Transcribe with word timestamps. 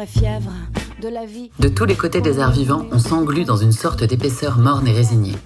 la 0.00 0.06
fièvre 0.06 0.52
de 1.02 1.08
la 1.08 1.26
vie. 1.26 1.50
De 1.58 1.68
tous 1.68 1.84
les 1.84 1.94
côtés 1.94 2.22
des 2.22 2.38
arts 2.38 2.52
vivants, 2.52 2.86
on 2.90 2.98
s'englue 2.98 3.44
dans 3.44 3.58
une 3.58 3.70
sorte 3.70 4.02
d'épaisseur 4.02 4.56
morne 4.56 4.88
et 4.88 4.94
résignée. 4.94 5.36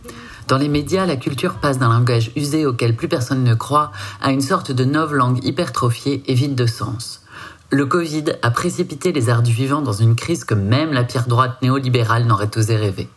Dans 0.47 0.59
les 0.59 0.69
médias, 0.69 1.07
la 1.07 1.17
culture 1.17 1.55
passe 1.55 1.81
d'un 1.81 1.89
langage 1.89 2.31
usé 2.37 2.65
auquel 2.65 2.95
plus 2.95 3.09
personne 3.09 3.43
ne 3.43 3.55
croit 3.55 3.91
à 4.23 4.31
une 4.31 4.41
sorte 4.41 4.71
de 4.71 4.85
langue 4.85 5.45
hypertrophiée 5.45 6.23
et 6.29 6.35
vide 6.35 6.55
de 6.55 6.67
sens. 6.67 7.25
Le 7.71 7.85
Covid 7.85 8.27
a 8.43 8.53
précipité 8.53 9.11
les 9.11 9.29
arts 9.29 9.43
du 9.43 9.53
vivant 9.53 9.83
dans 9.83 9.93
une 9.93 10.15
crise 10.15 10.45
que 10.45 10.55
même 10.55 10.93
la 10.93 11.03
pierre 11.03 11.27
droite 11.27 11.61
néolibérale 11.61 12.25
n'aurait 12.25 12.57
osé 12.57 12.77
rêver. 12.77 13.09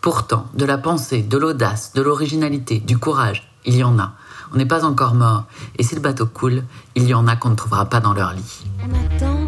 Pourtant, 0.00 0.46
de 0.54 0.64
la 0.64 0.78
pensée, 0.78 1.22
de 1.22 1.38
l'audace, 1.38 1.92
de 1.94 2.02
l'originalité, 2.02 2.78
du 2.78 2.98
courage, 2.98 3.50
il 3.64 3.74
y 3.74 3.82
en 3.82 3.98
a. 3.98 4.12
On 4.52 4.58
n'est 4.58 4.64
pas 4.64 4.84
encore 4.84 5.14
mort, 5.14 5.46
et 5.76 5.82
si 5.82 5.96
le 5.96 6.00
bateau 6.00 6.26
coule, 6.26 6.62
il 6.94 7.08
y 7.08 7.14
en 7.14 7.26
a 7.26 7.34
qu'on 7.34 7.50
ne 7.50 7.56
trouvera 7.56 7.86
pas 7.86 7.98
dans 7.98 8.12
leur 8.12 8.32
lit. 8.32 8.64
On 8.78 9.16
attend 9.16 9.43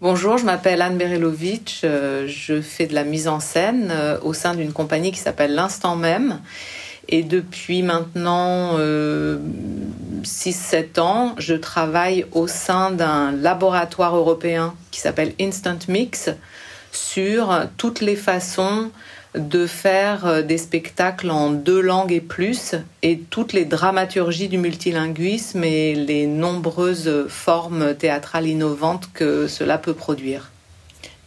Bonjour, 0.00 0.38
je 0.38 0.44
m'appelle 0.44 0.80
Anne 0.80 0.96
Berelovitch, 0.96 1.80
euh, 1.82 2.28
je 2.28 2.60
fais 2.60 2.86
de 2.86 2.94
la 2.94 3.02
mise 3.02 3.26
en 3.26 3.40
scène 3.40 3.88
euh, 3.90 4.16
au 4.22 4.32
sein 4.32 4.54
d'une 4.54 4.72
compagnie 4.72 5.10
qui 5.10 5.18
s'appelle 5.18 5.56
L'Instant 5.56 5.96
Même. 5.96 6.40
Et 7.08 7.24
depuis 7.24 7.82
maintenant 7.82 8.76
euh, 8.78 9.38
6-7 10.22 11.00
ans, 11.00 11.34
je 11.38 11.54
travaille 11.54 12.26
au 12.30 12.46
sein 12.46 12.92
d'un 12.92 13.32
laboratoire 13.32 14.14
européen 14.14 14.72
qui 14.92 15.00
s'appelle 15.00 15.32
Instant 15.40 15.78
Mix 15.88 16.30
sur 16.92 17.66
toutes 17.76 18.00
les 18.00 18.14
façons 18.14 18.92
de 19.34 19.66
faire 19.66 20.26
euh, 20.26 20.42
des 20.42 20.58
spectacles 20.58 21.30
en 21.30 21.50
deux 21.50 21.80
langues 21.80 22.12
et 22.12 22.20
plus 22.20 22.74
et 23.02 23.18
toutes 23.18 23.52
les 23.52 23.64
dramaturgies 23.64 24.48
du 24.48 24.58
multilinguisme 24.58 25.64
et 25.64 25.94
les 25.94 26.26
nombreuses 26.26 27.26
formes 27.28 27.94
théâtrales 27.94 28.46
innovantes 28.46 29.08
que 29.12 29.46
cela 29.46 29.78
peut 29.78 29.94
produire. 29.94 30.50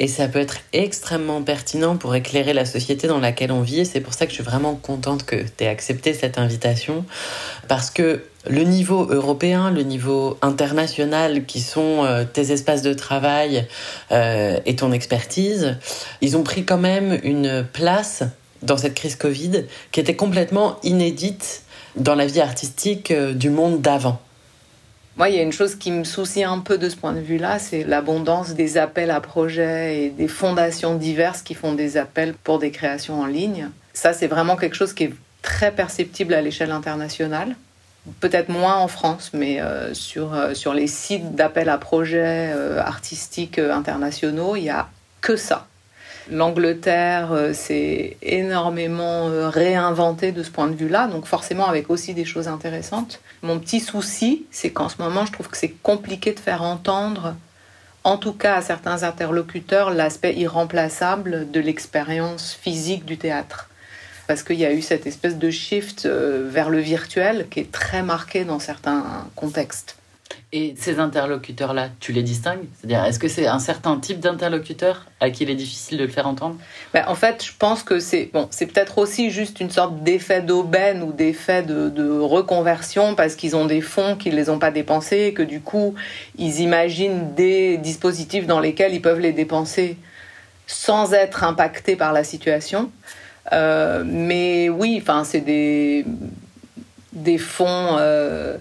Et 0.02 0.08
ça 0.08 0.28
peut 0.28 0.40
être 0.40 0.58
extrêmement 0.74 1.44
pertinent 1.44 1.96
pour 1.96 2.16
éclairer 2.16 2.54
la 2.54 2.66
société 2.66 3.08
dans 3.08 3.20
laquelle 3.20 3.52
on 3.52 3.62
vit. 3.62 3.82
Et 3.82 3.86
c'est 3.86 4.02
pour 4.02 4.16
ça 4.16 4.26
que 4.26 4.32
je 4.32 4.36
suis 4.38 4.44
vraiment 4.44 4.74
contente 4.74 5.26
que 5.26 5.36
tu 5.36 5.64
aies 5.64 5.68
accepté 5.68 6.16
cette 6.16 6.40
invitation. 6.40 7.06
Parce 7.68 7.92
que 7.92 8.24
le 8.50 8.64
niveau 8.64 9.06
européen, 9.06 9.72
le 9.72 9.84
niveau 9.84 10.38
international, 10.42 11.46
qui 11.46 11.62
sont 11.62 12.04
euh, 12.04 12.24
tes 12.24 12.52
espaces 12.52 12.82
de 12.82 12.94
travail 12.94 13.68
euh, 14.12 14.60
et 14.66 14.76
ton 14.76 14.92
expertise, 14.92 15.78
ils 16.22 16.38
ont 16.38 16.44
pris 16.44 16.66
quand 16.66 16.78
même 16.78 17.20
une 17.24 17.66
place 17.72 18.24
dans 18.64 18.78
cette 18.78 18.96
crise 18.96 19.16
Covid 19.16 19.66
qui 19.92 20.00
était 20.00 20.16
complètement 20.16 20.78
inédite 20.84 21.64
dans 21.96 22.16
la 22.16 22.26
vie 22.26 22.42
artistique 22.42 23.12
euh, 23.12 23.34
du 23.34 23.50
monde 23.50 23.82
d'avant. 23.82 24.20
Moi, 25.18 25.30
il 25.30 25.36
y 25.36 25.40
a 25.40 25.44
une 25.44 25.52
chose 25.52 25.76
qui 25.76 25.92
me 25.92 26.04
soucie 26.04 26.44
un 26.44 26.60
peu 26.60 26.78
de 26.78 26.88
ce 26.88 26.96
point 26.96 27.12
de 27.14 27.20
vue-là, 27.20 27.60
c'est 27.60 27.84
l'abondance 27.84 28.54
des 28.54 28.78
appels 28.78 29.12
à 29.12 29.20
projets 29.20 30.06
et 30.06 30.10
des 30.10 30.30
fondations 30.30 30.96
diverses 30.96 31.42
qui 31.42 31.54
font 31.54 31.74
des 31.74 31.98
appels 31.98 32.34
pour 32.34 32.60
des 32.60 32.72
créations 32.72 33.20
en 33.20 33.26
ligne. 33.26 33.70
Ça, 33.94 34.14
c'est 34.14 34.28
vraiment 34.28 34.56
quelque 34.56 34.76
chose 34.76 34.94
qui 34.94 35.04
est 35.06 35.14
très 35.42 35.72
perceptible 35.72 36.34
à 36.34 36.42
l'échelle 36.42 36.72
internationale. 36.72 37.56
Peut-être 38.20 38.50
moins 38.50 38.78
en 38.78 38.88
France, 38.88 39.30
mais 39.34 39.62
euh, 39.62 39.94
sur, 39.94 40.34
euh, 40.34 40.56
sur 40.56 40.74
les 40.74 40.88
sites 40.88 41.36
d'appels 41.36 41.70
à 41.70 41.78
projets 41.78 42.52
euh, 42.52 42.80
artistiques 42.80 43.60
internationaux, 43.60 44.56
il 44.56 44.64
n'y 44.64 44.70
a 44.72 44.90
que 45.22 45.36
ça. 45.36 45.68
L'Angleterre 46.32 47.50
s'est 47.54 48.16
énormément 48.22 49.28
réinventée 49.50 50.32
de 50.32 50.44
ce 50.44 50.52
point 50.52 50.68
de 50.68 50.76
vue-là, 50.76 51.08
donc 51.08 51.26
forcément 51.26 51.68
avec 51.68 51.90
aussi 51.90 52.14
des 52.14 52.26
choses 52.26 52.48
intéressantes. 52.48 53.20
Mon 53.42 53.60
petit 53.60 53.80
souci, 53.80 54.46
c'est 54.52 54.70
qu'en 54.70 54.88
ce 54.88 55.02
moment, 55.02 55.26
je 55.26 55.32
trouve 55.32 55.50
que 55.50 55.58
c'est 55.58 55.74
compliqué 55.82 56.32
de 56.32 56.40
faire 56.40 56.62
entendre, 56.62 57.36
en 58.04 58.18
tout 58.18 58.34
cas 58.34 58.56
à 58.56 58.62
certains 58.62 59.02
interlocuteurs, 59.02 59.90
l'aspect 59.90 60.36
irremplaçable 60.36 61.50
de 61.52 61.60
l'expérience 61.60 62.54
physique 62.54 63.04
du 63.04 63.18
théâtre. 63.18 63.71
Parce 64.32 64.44
qu'il 64.44 64.60
y 64.60 64.66
a 64.66 64.72
eu 64.72 64.82
cette 64.82 65.08
espèce 65.08 65.38
de 65.38 65.50
shift 65.50 66.06
euh, 66.06 66.48
vers 66.50 66.70
le 66.70 66.80
virtuel 66.80 67.48
qui 67.52 67.60
est 67.60 67.70
très 67.70 68.02
marqué 68.02 68.46
dans 68.46 68.60
certains 68.60 69.28
contextes. 69.36 69.98
Et 70.54 70.74
ces 70.80 71.00
interlocuteurs-là, 71.00 71.90
tu 72.00 72.14
les 72.14 72.24
distingues? 72.24 72.64
C'est-à-dire, 72.78 73.04
est-ce 73.04 73.20
que 73.20 73.28
c'est 73.28 73.48
un 73.48 73.60
certain 73.60 74.00
type 74.00 74.22
d'interlocuteur 74.22 75.06
à 75.20 75.32
qui 75.32 75.44
il 75.44 75.50
est 75.50 75.56
difficile 75.56 75.98
de 75.98 76.06
le 76.06 76.10
faire 76.10 76.28
entendre? 76.28 76.56
Ben, 76.94 77.04
En 77.10 77.16
fait, 77.16 77.44
je 77.44 77.52
pense 77.60 77.84
que 77.84 78.00
c'est 78.00 78.30
bon, 78.32 78.48
c'est 78.52 78.68
peut-être 78.68 79.00
aussi 79.00 79.32
juste 79.32 79.60
une 79.60 79.70
sorte 79.70 80.02
d'effet 80.02 80.42
d'aubaine 80.42 81.04
ou 81.04 81.12
d'effet 81.12 81.62
de, 81.62 81.90
de, 81.90 82.10
reconversion 82.18 83.16
parce 83.16 83.36
qu'ils 83.36 83.58
ont 83.58 83.66
des 83.66 83.82
fonds 83.82 84.16
qu'ils 84.16 84.32
ne 84.32 84.38
les 84.38 84.50
ont 84.50 84.60
pas 84.60 84.72
dépensés 84.72 85.26
et 85.26 85.34
que 85.34 85.44
du 85.44 85.60
coup, 85.60 85.94
ils 86.38 86.62
imaginent 86.62 87.36
des 87.36 87.78
dispositifs 87.78 88.48
dans 88.48 88.62
lesquels 88.62 88.94
ils 88.94 89.02
peuvent 89.02 89.20
les 89.20 89.34
dépenser 89.34 89.98
sans 90.68 91.12
être 91.12 91.44
impactés 91.44 91.98
par 91.98 92.14
la 92.14 92.24
situation. 92.24 92.90
Euh, 93.54 94.04
mais 94.06 94.70
oui, 94.70 95.00
enfin, 95.02 95.24
c'est 95.24 95.42
des, 95.42 96.06
fonds. 97.38 97.98
Euh, 97.98 98.58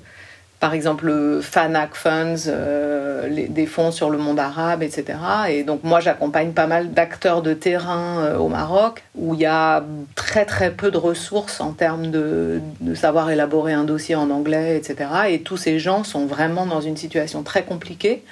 par 0.59 0.75
exemple 0.75 1.41
FANAC 1.41 1.95
Funds, 1.95 2.49
euh, 2.49 3.47
des 3.49 3.65
fonds 3.65 3.91
sur 3.91 4.11
le 4.11 4.19
monde 4.19 4.39
arabe, 4.39 4.83
etc. 4.83 5.19
Et 5.49 5.63
donc 5.65 5.85
moi 5.85 6.01
j'accompagne 6.01 6.53
pas 6.53 6.67
mal 6.67 6.93
d'acteurs 6.93 7.41
de 7.41 7.55
terrain 7.55 8.35
au 8.37 8.49
Maroc 8.49 9.03
où 9.15 9.33
il 9.33 9.41
y 9.41 9.47
a 9.47 9.83
très 10.17 10.45
très 10.45 10.71
peu 10.71 10.91
de 10.91 10.99
ressources 10.99 11.63
en 11.63 11.73
termes 11.73 12.11
de, 12.11 12.61
savoir 12.95 13.31
élaborer 13.31 13.73
un 13.73 13.85
dossier 13.85 14.17
en 14.17 14.29
anglais, 14.29 14.77
etc. 14.77 15.09
Et 15.31 15.41
tous 15.41 15.57
ces 15.57 15.79
gens 15.79 16.05
sont 16.05 16.27
vraiment 16.27 16.67
dans 16.67 16.83
une 16.83 16.99
situation 16.99 17.43
très 17.43 17.63
compliquée 17.63 18.23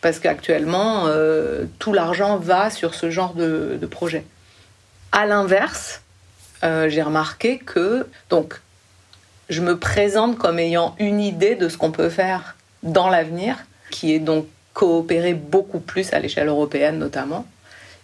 parce 0.00 0.18
qu'actuellement 0.18 1.04
tout 1.78 1.92
l'argent 1.92 2.36
va 2.36 2.68
sur 2.70 2.94
ce 2.94 3.10
genre 3.10 3.34
de, 3.34 3.78
de 3.80 3.86
projet. 3.86 4.24
À 5.12 5.24
l'inverse, 5.24 6.02
j'ai 6.88 7.02
remarqué 7.02 7.58
que 7.58 8.06
donc 8.30 8.60
je 9.48 9.60
me 9.60 9.78
présente 9.78 10.38
comme 10.38 10.58
ayant 10.58 10.94
une 10.98 11.20
idée 11.20 11.54
de 11.54 11.68
ce 11.68 11.76
qu'on 11.76 11.92
peut 11.92 12.08
faire 12.08 12.56
dans 12.82 13.08
l'avenir, 13.08 13.56
qui 13.90 14.12
est 14.14 14.18
donc 14.18 14.46
coopérer 14.74 15.34
beaucoup 15.34 15.80
plus 15.80 16.12
à 16.12 16.18
l'échelle 16.18 16.48
européenne 16.48 16.98
notamment 16.98 17.46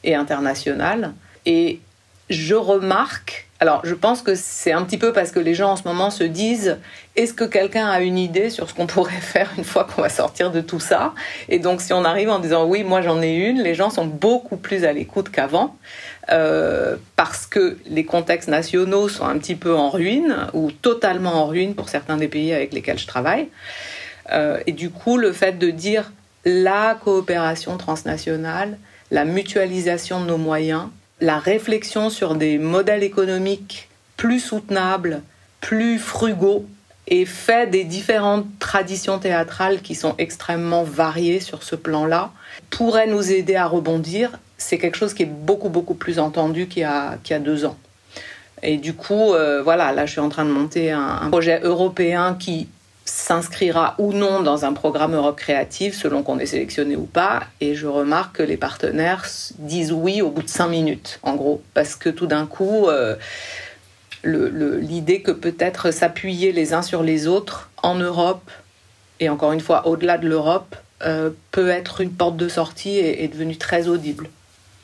et 0.04 0.14
internationale. 0.14 1.12
Et 1.44 1.80
je 2.30 2.54
remarque, 2.54 3.46
alors 3.60 3.80
je 3.84 3.94
pense 3.94 4.22
que 4.22 4.34
c'est 4.34 4.72
un 4.72 4.82
petit 4.82 4.96
peu 4.96 5.12
parce 5.12 5.32
que 5.32 5.38
les 5.38 5.54
gens 5.54 5.72
en 5.72 5.76
ce 5.76 5.82
moment 5.84 6.10
se 6.10 6.24
disent 6.24 6.78
est-ce 7.14 7.34
que 7.34 7.44
quelqu'un 7.44 7.88
a 7.88 8.00
une 8.00 8.16
idée 8.16 8.48
sur 8.48 8.70
ce 8.70 8.74
qu'on 8.74 8.86
pourrait 8.94 9.12
faire 9.20 9.50
une 9.58 9.64
fois 9.64 9.84
qu'on 9.84 10.00
va 10.00 10.08
sortir 10.08 10.50
de 10.50 10.60
tout 10.60 10.80
ça? 10.80 11.12
Et 11.48 11.58
donc 11.58 11.80
si 11.80 11.92
on 11.92 12.04
arrive 12.04 12.30
en 12.30 12.38
disant 12.38 12.64
oui, 12.64 12.84
moi 12.84 13.02
j'en 13.02 13.20
ai 13.20 13.34
une, 13.34 13.60
les 13.62 13.74
gens 13.74 13.90
sont 13.90 14.06
beaucoup 14.06 14.56
plus 14.56 14.84
à 14.84 14.92
l'écoute 14.92 15.30
qu'avant. 15.30 15.76
Euh, 16.30 16.96
parce 17.16 17.46
que 17.46 17.76
les 17.86 18.04
contextes 18.04 18.48
nationaux 18.48 19.08
sont 19.08 19.24
un 19.24 19.38
petit 19.38 19.56
peu 19.56 19.74
en 19.74 19.90
ruine 19.90 20.46
ou 20.52 20.70
totalement 20.70 21.42
en 21.42 21.46
ruine 21.46 21.74
pour 21.74 21.88
certains 21.88 22.16
des 22.16 22.28
pays 22.28 22.52
avec 22.52 22.72
lesquels 22.72 22.98
je 22.98 23.08
travaille. 23.08 23.48
Euh, 24.30 24.60
et 24.68 24.72
du 24.72 24.90
coup, 24.90 25.18
le 25.18 25.32
fait 25.32 25.58
de 25.58 25.70
dire 25.70 26.12
la 26.44 26.94
coopération 26.94 27.76
transnationale, 27.76 28.78
la 29.10 29.24
mutualisation 29.24 30.20
de 30.20 30.26
nos 30.26 30.38
moyens, 30.38 30.84
la 31.20 31.38
réflexion 31.38 32.08
sur 32.08 32.36
des 32.36 32.58
modèles 32.58 33.02
économiques 33.02 33.88
plus 34.16 34.40
soutenables, 34.40 35.22
plus 35.60 35.98
frugaux, 35.98 36.66
et 37.12 37.26
fait 37.26 37.68
des 37.68 37.84
différentes 37.84 38.46
traditions 38.58 39.18
théâtrales 39.18 39.82
qui 39.82 39.94
sont 39.94 40.14
extrêmement 40.16 40.82
variées 40.82 41.40
sur 41.40 41.62
ce 41.62 41.76
plan-là, 41.76 42.30
pourrait 42.70 43.06
nous 43.06 43.30
aider 43.30 43.54
à 43.54 43.66
rebondir 43.66 44.38
c'est 44.56 44.78
quelque 44.78 44.96
chose 44.96 45.12
qui 45.12 45.24
est 45.24 45.26
beaucoup, 45.26 45.68
beaucoup 45.68 45.94
plus 45.94 46.18
entendu 46.18 46.68
qu'il 46.68 46.82
y 46.82 46.84
a, 46.84 47.38
deux 47.38 47.64
ans. 47.64 47.76
Et 48.62 48.76
du 48.76 48.94
coup, 48.94 49.34
euh, 49.34 49.60
voilà, 49.62 49.92
là, 49.92 50.06
je 50.06 50.12
suis 50.12 50.20
en 50.20 50.28
train 50.28 50.44
de 50.44 50.50
monter 50.50 50.92
un, 50.92 51.28
projet 51.30 51.60
européen 51.62 52.36
qui 52.38 52.68
s'inscrira 53.04 53.96
ou 53.98 54.12
non 54.12 54.40
dans 54.40 54.64
un 54.64 54.72
programme 54.72 55.14
Europe 55.14 55.36
créative, 55.36 55.94
selon 55.94 56.22
qu'on 56.22 56.38
est 56.38 56.46
sélectionné 56.46 56.94
ou 56.94 57.04
pas. 57.04 57.42
Et 57.60 57.74
je 57.74 57.88
remarque 57.88 58.36
que 58.36 58.42
les 58.42 58.56
partenaires 58.56 59.26
disent 59.58 59.92
oui 59.92 60.22
au 60.22 60.30
bout 60.30 60.42
de 60.42 60.48
cinq 60.48 60.68
minutes, 60.68 61.18
en 61.24 61.34
gros. 61.34 61.60
Parce 61.74 61.96
que 61.96 62.08
tout 62.08 62.26
d'un 62.26 62.46
coup, 62.46 62.86
euh, 62.86 63.16
l'idée 64.24 65.22
que 65.22 65.30
peut-être 65.30 65.90
s'appuyer 65.90 66.52
les 66.52 66.74
uns 66.74 66.82
sur 66.82 67.02
les 67.02 67.26
autres 67.26 67.70
en 67.82 67.94
Europe, 67.94 68.50
et 69.20 69.28
encore 69.28 69.52
une 69.52 69.60
fois, 69.60 69.86
au-delà 69.86 70.18
de 70.18 70.28
l'Europe, 70.28 70.76
euh, 71.04 71.30
peut 71.50 71.68
être 71.68 72.00
une 72.00 72.12
porte 72.12 72.36
de 72.36 72.48
sortie 72.48 72.90
et 72.90 73.24
est 73.24 73.28
devenue 73.28 73.56
très 73.56 73.88
audible. 73.88 74.28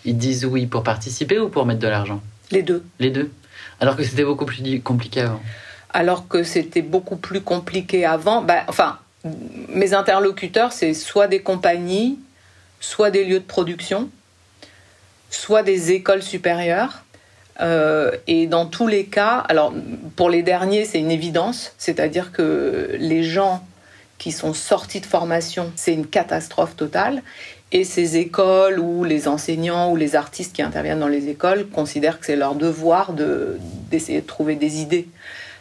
Ils 0.04 0.16
disent 0.16 0.44
oui 0.44 0.66
pour 0.66 0.82
participer 0.82 1.38
ou 1.38 1.48
pour 1.48 1.64
mettre 1.66 1.80
de 1.80 1.88
l'argent? 1.88 2.20
Les 2.50 2.62
deux. 2.62 2.82
Les 2.98 3.10
deux 3.10 3.30
Alors 3.80 3.96
que 3.96 4.02
c'était 4.02 4.24
beaucoup 4.24 4.46
plus 4.46 4.80
compliqué 4.80 5.20
avant 5.20 5.40
Alors 5.92 6.26
que 6.26 6.42
c'était 6.42 6.82
beaucoup 6.82 7.16
plus 7.16 7.40
compliqué 7.40 8.04
avant. 8.04 8.42
Ben, 8.42 8.62
enfin, 8.68 8.98
mes 9.68 9.94
interlocuteurs, 9.94 10.72
c'est 10.72 10.94
soit 10.94 11.28
des 11.28 11.40
compagnies, 11.40 12.18
soit 12.80 13.10
des 13.10 13.24
lieux 13.24 13.40
de 13.40 13.44
production, 13.44 14.08
soit 15.30 15.62
des 15.62 15.92
écoles 15.92 16.22
supérieures. 16.22 17.04
Euh, 17.60 18.12
et 18.26 18.46
dans 18.46 18.66
tous 18.66 18.86
les 18.86 19.04
cas, 19.04 19.44
alors 19.48 19.72
pour 20.16 20.30
les 20.30 20.42
derniers, 20.42 20.84
c'est 20.84 20.98
une 20.98 21.10
évidence, 21.10 21.72
c'est-à-dire 21.78 22.32
que 22.32 22.96
les 22.98 23.22
gens 23.22 23.64
qui 24.18 24.32
sont 24.32 24.54
sortis 24.54 25.00
de 25.00 25.06
formation, 25.06 25.72
c'est 25.76 25.92
une 25.92 26.06
catastrophe 26.06 26.76
totale. 26.76 27.22
Et 27.70 27.84
ces 27.84 28.16
écoles 28.16 28.78
ou 28.78 29.04
les 29.04 29.28
enseignants 29.28 29.90
ou 29.90 29.96
les 29.96 30.16
artistes 30.16 30.54
qui 30.54 30.62
interviennent 30.62 31.00
dans 31.00 31.08
les 31.08 31.28
écoles 31.28 31.68
considèrent 31.68 32.18
que 32.18 32.26
c'est 32.26 32.36
leur 32.36 32.54
devoir 32.54 33.12
d'essayer 33.12 34.22
de, 34.22 34.26
trouver 34.26 34.56
des 34.56 34.80
idées 34.80 35.06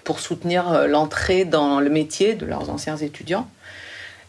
pour 0.04 0.20
soutenir 0.20 0.72
euh, 0.72 0.88
l'entrée 0.88 1.44
dans 1.44 1.80
le 1.80 1.90
métier 1.90 2.34
de 2.34 2.46
leurs 2.46 2.70
anciens 2.70 2.96
étudiants. 2.98 3.48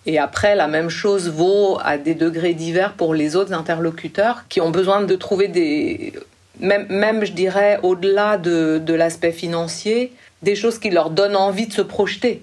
Et 0.06 0.18
après, 0.18 0.56
la 0.56 0.68
même 0.68 0.88
chose 0.88 1.28
vaut 1.28 1.78
à 1.84 1.98
des 1.98 2.14
degrés 2.14 2.54
divers 2.54 2.94
pour 2.94 3.14
les 3.14 3.36
autres 3.36 3.52
interlocuteurs 3.52 4.44
qui 4.48 4.60
ont 4.60 4.70
besoin 4.70 5.02
de 5.02 5.14
trouver 5.14 5.48
des... 5.48 6.12
Même, 6.60 7.24
je 7.24 7.32
dirais, 7.32 7.78
au-delà 7.82 8.36
de, 8.36 8.92
l'aspect 8.92 9.32
financier, 9.32 10.12
des 10.42 10.54
choses 10.54 10.78
qui 10.78 10.90
leur 10.90 11.10
donnent 11.10 11.36
envie 11.36 11.66
de 11.66 11.72
se 11.72 11.82
projeter. 11.82 12.42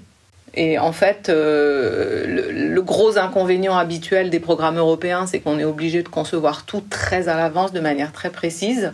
Et 0.54 0.80
en 0.80 0.94
fait, 0.94 1.28
euh, 1.28 2.52
le, 2.52 2.82
gros 2.82 3.18
inconvénient 3.18 3.78
habituel 3.78 4.30
des 4.30 4.40
programmes 4.40 4.78
européens, 4.78 5.28
c'est 5.28 5.40
qu'on 5.40 5.60
est 5.60 5.66
obligé 5.66 6.02
de 6.02 6.08
concevoir 6.08 6.66
tout 6.66 6.84
très 6.90 7.28
à 7.28 7.36
l'avance, 7.36 7.74
de 7.74 7.82
manière 7.82 8.14
très 8.14 8.30
précise. 8.30 8.94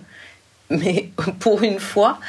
Mais 0.71 1.09
pour 1.39 1.61
une 1.61 1.79
fois, 1.79 2.19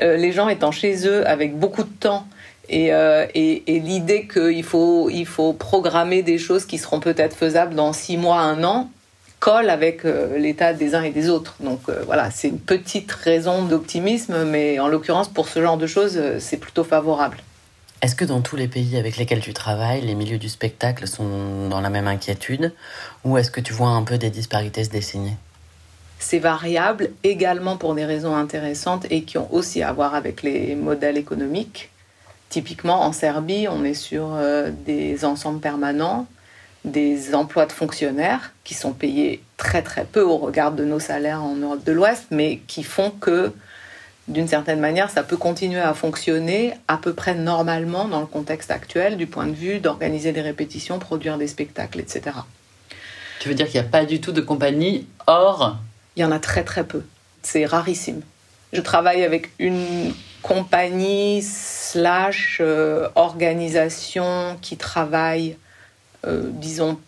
euh, 0.00 0.16
les 0.16 0.32
gens 0.32 0.48
étant 0.48 0.72
chez 0.72 1.06
eux 1.06 1.26
avec 1.28 1.58
beaucoup 1.58 1.82
de 1.82 1.92
temps 2.00 2.26
et, 2.70 2.92
euh, 2.92 3.26
l'idée 3.34 4.28
qu'il 4.28 4.62
faut, 4.62 5.10
il 5.10 5.26
faut 5.26 5.52
programmer 5.52 6.22
des 6.22 6.38
choses 6.38 6.64
qui 6.64 6.78
seront 6.78 7.00
peut-être 7.00 7.36
faisables 7.36 7.74
dans 7.74 7.92
six 7.92 8.16
mois, 8.16 8.38
un 8.38 8.62
an, 8.62 8.90
colle 9.40 9.70
avec 9.70 10.04
l'état 10.04 10.72
des 10.72 10.94
uns 10.94 11.02
et 11.02 11.10
des 11.10 11.28
autres. 11.28 11.56
Donc 11.60 11.80
voilà, 12.06 12.30
c'est 12.30 12.48
une 12.48 12.60
petite 12.60 13.10
raison 13.10 13.64
d'optimisme, 13.64 14.44
mais 14.44 14.78
en 14.78 14.86
l'occurrence, 14.86 15.28
pour 15.28 15.48
ce 15.48 15.60
genre 15.60 15.78
de 15.78 15.86
choses, 15.86 16.20
c'est 16.38 16.58
plutôt 16.58 16.84
favorable. 16.84 17.38
Est-ce 18.02 18.14
que 18.14 18.24
dans 18.24 18.40
tous 18.40 18.56
les 18.56 18.68
pays 18.68 18.96
avec 18.96 19.18
lesquels 19.18 19.40
tu 19.40 19.52
travailles, 19.52 20.00
les 20.00 20.14
milieux 20.14 20.38
du 20.38 20.48
spectacle 20.48 21.06
sont 21.06 21.68
dans 21.68 21.82
la 21.82 21.90
même 21.90 22.06
inquiétude 22.06 22.72
ou 23.24 23.36
est-ce 23.36 23.50
que 23.50 23.60
tu 23.60 23.74
vois 23.74 23.88
un 23.88 24.02
peu 24.04 24.16
des 24.16 24.30
disparités 24.30 24.84
se 24.84 24.90
dessiner? 24.90 25.36
C'est 26.18 26.38
variable 26.38 27.10
également 27.24 27.76
pour 27.76 27.94
des 27.94 28.06
raisons 28.06 28.34
intéressantes 28.34 29.06
et 29.10 29.22
qui 29.24 29.36
ont 29.36 29.52
aussi 29.52 29.82
à 29.82 29.92
voir 29.92 30.14
avec 30.14 30.42
les 30.42 30.74
modèles 30.76 31.18
économiques. 31.18 31.90
Typiquement 32.48 33.02
en 33.02 33.12
Serbie, 33.12 33.68
on 33.68 33.84
est 33.84 33.94
sur 33.94 34.34
euh, 34.34 34.70
des 34.86 35.24
ensembles 35.26 35.60
permanents, 35.60 36.26
des 36.84 37.34
emplois 37.34 37.66
de 37.66 37.72
fonctionnaires 37.72 38.52
qui 38.64 38.74
sont 38.74 38.92
payés 38.92 39.42
très 39.56 39.82
très 39.82 40.04
peu 40.04 40.22
au 40.22 40.38
regard 40.38 40.72
de 40.72 40.84
nos 40.84 40.98
salaires 40.98 41.42
en 41.42 41.54
Europe 41.54 41.84
de 41.84 41.92
l'Ouest, 41.92 42.26
mais 42.30 42.60
qui 42.66 42.82
font 42.82 43.10
que 43.10 43.52
d'une 44.28 44.48
certaine 44.48 44.80
manière, 44.80 45.10
ça 45.10 45.22
peut 45.22 45.36
continuer 45.36 45.80
à 45.80 45.92
fonctionner 45.92 46.74
à 46.88 46.96
peu 46.96 47.12
près 47.12 47.34
normalement 47.34 48.06
dans 48.06 48.20
le 48.20 48.26
contexte 48.26 48.70
actuel, 48.70 49.16
du 49.16 49.26
point 49.26 49.46
de 49.46 49.52
vue 49.52 49.80
d'organiser 49.80 50.32
des 50.32 50.40
répétitions, 50.40 50.98
produire 50.98 51.36
des 51.36 51.48
spectacles, 51.48 51.98
etc. 52.00 52.36
Tu 53.40 53.48
veux 53.48 53.54
dire 53.54 53.66
qu'il 53.66 53.80
n'y 53.80 53.86
a 53.86 53.90
pas 53.90 54.04
du 54.04 54.20
tout 54.20 54.32
de 54.32 54.40
compagnie 54.40 55.06
hors 55.26 55.78
Il 56.14 56.22
y 56.22 56.24
en 56.24 56.30
a 56.30 56.38
très 56.38 56.62
très 56.62 56.84
peu. 56.84 57.02
C'est 57.42 57.66
rarissime. 57.66 58.22
Je 58.72 58.80
travaille 58.80 59.24
avec 59.24 59.50
une 59.58 60.12
compagnie 60.42 61.42
slash 61.42 62.58
euh, 62.60 63.08
organisation 63.16 64.56
qui 64.62 64.76
travaille, 64.76 65.56
disons, 66.24 66.98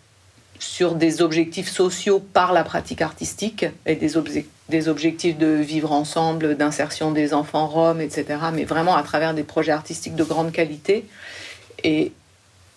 sur 0.59 0.95
des 0.95 1.21
objectifs 1.21 1.69
sociaux 1.69 2.19
par 2.19 2.53
la 2.53 2.63
pratique 2.63 3.01
artistique 3.01 3.65
et 3.85 3.95
des, 3.95 4.13
des 4.69 4.87
objectifs 4.87 5.37
de 5.37 5.47
vivre 5.47 5.91
ensemble, 5.91 6.55
d'insertion 6.55 7.11
des 7.11 7.33
enfants 7.33 7.67
roms, 7.67 7.99
etc. 8.01 8.25
Mais 8.53 8.63
vraiment 8.63 8.95
à 8.95 9.03
travers 9.03 9.33
des 9.33 9.43
projets 9.43 9.73
artistiques 9.73 10.15
de 10.15 10.23
grande 10.23 10.51
qualité. 10.51 11.05
Et 11.83 12.13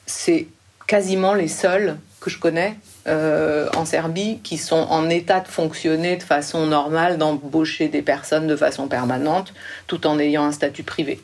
c'est 0.07 0.49
quasiment 0.87 1.35
les 1.35 1.49
seuls 1.49 1.97
que 2.21 2.29
je 2.29 2.39
connais 2.39 2.77
euh, 3.07 3.69
en 3.77 3.85
Serbie 3.85 4.41
qui 4.43 4.59
sont 4.59 4.87
en 4.91 5.09
état 5.09 5.41
de 5.41 5.49
fonctionner 5.49 6.17
de 6.17 6.23
façon 6.25 6.67
normale, 6.67 7.19
d'embaucher 7.19 7.89
des 7.89 8.03
personnes 8.03 8.49
de 8.49 8.57
façon 8.57 8.89
permanente, 8.89 9.55
tout 9.87 10.07
en 10.09 10.19
ayant 10.19 10.45
un 10.45 10.53
statut 10.53 10.83
privé. 10.83 11.21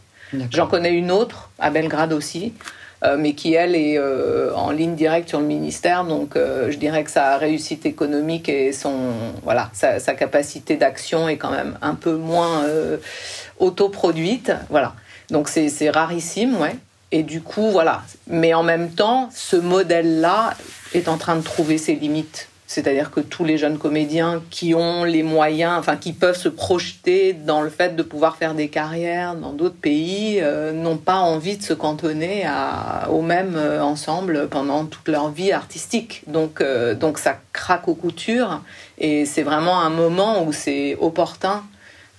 J'en 0.51 0.67
connais 0.67 0.93
une 0.93 1.11
autre, 1.11 1.51
à 1.59 1.71
Belgrade 1.71 2.13
aussi, 2.13 2.55
euh, 2.55 2.82
mais 3.17 3.33
qui, 3.35 3.55
elle, 3.55 3.75
est 3.75 3.99
euh, 3.99 4.55
en 4.55 4.71
ligne 4.71 4.95
directe 4.95 5.29
sur 5.29 5.41
le 5.41 5.47
ministère. 5.47 6.05
Donc, 6.05 6.37
euh, 6.37 6.71
je 6.71 6.77
dirais 6.77 7.03
que 7.05 7.11
sa 7.11 7.37
réussite 7.37 7.85
économique 7.87 8.49
et 8.49 8.73
son, 8.73 8.95
voilà, 9.43 9.71
sa, 9.73 9.99
capacité 10.15 10.77
d'action 10.77 11.29
est 11.29 11.37
quand 11.37 11.51
même 11.51 11.77
un 11.83 11.95
peu 11.95 12.15
moins 12.15 12.65
autoproduite. 13.59 14.53
Voilà. 14.71 14.95
Donc, 15.31 15.49
c'est 15.49 15.91
rarissime, 15.91 16.61
ouais. 16.61 16.77
Et 17.11 17.23
du 17.23 17.43
coup, 17.43 17.71
voilà. 17.71 18.03
Mais 18.27 18.55
en 18.55 18.63
même 18.63 18.91
temps, 18.91 19.29
ce 19.35 19.57
modèle-là 19.57 20.55
est 20.95 21.09
en 21.09 21.19
train 21.19 21.37
de 21.37 21.43
trouver 21.43 21.79
ses 21.79 21.95
limites. 21.95 22.49
C'est-à-dire 22.73 23.11
que 23.11 23.21
tous 23.21 23.45
les 23.45 23.59
jeunes 23.59 23.77
comédiens 23.77 24.43
qui 24.49 24.75
ont 24.75 25.05
les 25.05 25.23
moyens, 25.23 25.79
enfin 25.79 25.99
qui 25.99 26.15
peuvent 26.15 26.39
se 26.39 26.49
projeter 26.49 27.35
dans 27.35 27.61
le 27.61 27.69
fait 27.69 27.97
de 27.97 28.03
pouvoir 28.03 28.37
faire 28.37 28.55
des 28.55 28.69
carrières 28.69 29.35
dans 29.35 29.53
d'autres 29.53 29.77
pays, 29.77 30.39
euh, 30.41 30.73
n'ont 30.73 30.97
pas 30.97 31.17
envie 31.17 31.59
de 31.59 31.63
se 31.63 31.75
cantonner 31.75 32.47
au 33.11 33.21
même 33.21 33.57
euh, 33.57 33.83
ensemble 33.85 34.49
pendant 34.49 34.87
toute 34.87 35.07
leur 35.09 35.29
vie 35.29 35.53
artistique. 35.53 36.23
Donc, 36.29 36.63
euh, 36.63 36.95
donc 36.95 37.19
ça 37.19 37.37
craque 37.53 37.89
aux 37.89 37.95
coutures 37.95 38.63
et 38.97 39.27
c'est 39.27 39.43
vraiment 39.43 39.83
un 39.83 39.91
moment 39.91 40.43
où 40.43 40.55
c'est 40.55 40.97
opportun 40.99 41.63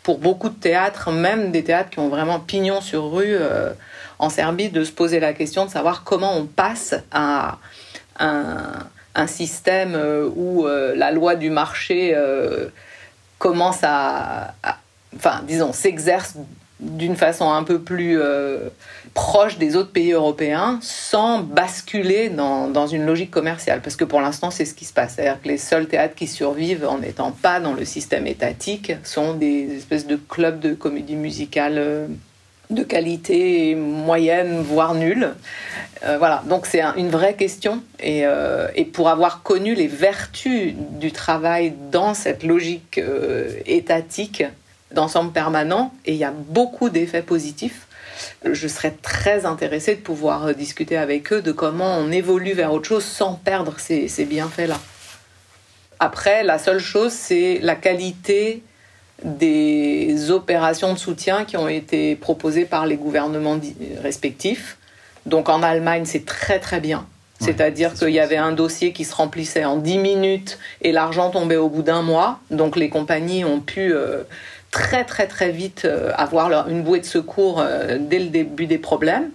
pour 0.04 0.20
beaucoup 0.20 0.50
de 0.50 0.60
théâtres, 0.60 1.10
même 1.10 1.52
des 1.52 1.64
théâtres 1.64 1.90
qui 1.90 1.98
ont 1.98 2.10
vraiment 2.10 2.40
pignon 2.40 2.80
sur 2.80 3.12
rue 3.12 3.38
en 4.20 4.30
Serbie, 4.30 4.70
de 4.70 4.84
se 4.84 4.92
poser 4.92 5.20
la 5.20 5.34
question 5.34 5.66
de 5.66 5.72
savoir 5.72 6.04
comment 6.04 6.38
on 6.38 6.46
passe 6.46 6.94
à 7.12 7.58
un 8.20 8.86
un 9.16 9.28
système 9.28 9.96
euh, 9.96 10.30
où 10.36 10.66
euh, 10.66 10.96
la 10.96 11.12
loi 11.12 11.36
du 11.36 11.50
marché 11.50 12.14
euh, 12.16 12.68
commence 13.38 13.80
à, 13.84 14.56
enfin, 15.16 15.42
disons, 15.48 15.74
s'exerce 15.74 16.36
d'une 16.80 17.16
façon 17.16 17.50
un 17.50 17.64
peu 17.64 17.80
plus 17.80 18.20
proche 19.14 19.58
des 19.58 19.78
autres 19.78 19.92
pays 19.92 20.12
européens 20.12 20.80
sans 20.82 21.40
basculer 21.40 22.30
dans, 22.30 22.68
dans, 22.68 22.88
une 22.88 23.06
logique 23.06 23.32
commerciale. 23.32 23.80
Parce 23.82 23.96
que 23.96 24.04
pour 24.04 24.20
l'instant, 24.20 24.52
c'est 24.52 24.66
ce 24.66 24.74
qui 24.74 24.84
se 24.84 24.92
passe. 24.92 25.14
C'est-à-dire 25.16 25.42
que 25.42 25.48
les 25.48 25.58
seuls 25.58 25.88
théâtres 25.88 26.16
qui 26.16 26.28
survivent 26.28 26.86
en 26.86 26.98
n'étant 26.98 27.32
pas 27.32 27.62
dans 27.62 27.74
le 27.74 27.86
système 27.86 28.28
étatique 28.28 28.94
sont 29.04 29.34
des 29.34 29.78
espèces 29.78 30.08
de 30.08 30.18
clubs 30.18 30.60
de 30.60 30.74
comédie 30.74 31.16
musicale 31.16 32.10
de 32.70 32.84
qualité 32.84 33.76
moyenne, 33.76 34.62
voire 34.62 34.96
nulle. 34.96 35.34
Euh, 36.06 36.18
voilà, 36.18 36.44
donc 36.48 36.66
c'est 36.66 36.82
une 36.82 37.10
vraie 37.10 37.36
question. 37.36 37.84
Euh, 38.04 38.68
et, 38.76 38.86
pour 38.86 39.10
avoir 39.10 39.44
connu 39.44 39.76
les 39.76 39.88
vertus 39.88 40.74
du 40.76 41.12
travail 41.12 41.74
dans 41.92 42.14
cette 42.14 42.44
logique 42.44 42.98
euh, 42.98 43.52
étatique 43.66 44.44
d'ensemble 44.92 45.32
permanent, 45.32 45.94
et 46.06 46.14
il 46.14 46.18
y 46.18 46.24
a 46.24 46.32
beaucoup 46.32 46.90
d'effets 46.90 47.22
positifs, 47.22 47.88
je 48.46 48.68
serais 48.68 48.94
très 49.02 49.46
intéressée 49.46 49.96
de 49.96 50.02
pouvoir 50.02 50.54
discuter 50.54 50.98
avec 50.98 51.34
eux 51.34 51.42
de 51.42 51.52
comment 51.52 51.98
on 51.98 52.12
évolue 52.12 52.54
vers 52.54 52.72
autre 52.72 52.88
chose 52.88 53.04
sans 53.04 53.34
perdre 53.34 53.80
ces, 53.80 54.08
ces 54.08 54.26
bienfaits-là. 54.26 54.80
Après, 56.00 56.44
la 56.44 56.60
seule 56.60 56.80
chose, 56.80 57.12
c'est 57.12 57.60
la 57.62 57.76
qualité 57.76 58.62
des 59.24 60.32
opérations 60.32 60.94
de 60.94 60.98
soutien 61.00 61.46
qui 61.46 61.58
ont 61.58 61.68
été 61.68 62.16
proposées 62.16 62.66
par 62.66 62.86
les 62.86 62.98
gouvernements 62.98 63.60
respectifs. 64.02 64.78
Donc 65.26 65.50
en 65.50 65.64
Allemagne, 65.64 66.04
c'est 66.06 66.26
très 66.26 66.60
très 66.60 66.80
bien. 66.80 67.06
C'est-à-dire 67.40 67.94
qu'il 67.94 68.12
y 68.12 68.20
avait 68.20 68.38
un 68.38 68.54
dossier 68.54 68.94
qui 68.94 69.04
se 69.04 69.14
remplissait 69.14 69.66
en 69.66 69.78
10 69.78 69.98
minutes 69.98 70.60
et 70.82 70.92
l'argent 70.92 71.30
tombait 71.30 71.58
au 71.58 71.68
bout 71.68 71.82
d'un 71.82 72.02
mois. 72.02 72.40
Donc 72.52 72.78
les 72.78 72.90
compagnies 72.90 73.44
ont 73.44 73.60
pu 73.60 73.94
euh, 73.94 74.24
très 74.72 75.04
très 75.04 75.28
très 75.28 75.52
vite 75.52 75.84
euh, 75.84 76.12
avoir 76.16 76.70
une 76.70 76.84
bouée 76.84 77.02
de 77.02 77.06
secours 77.06 77.60
euh, 77.60 77.98
dès 78.00 78.20
le 78.20 78.30
début 78.30 78.66
des 78.66 78.78
problèmes. 78.78 79.30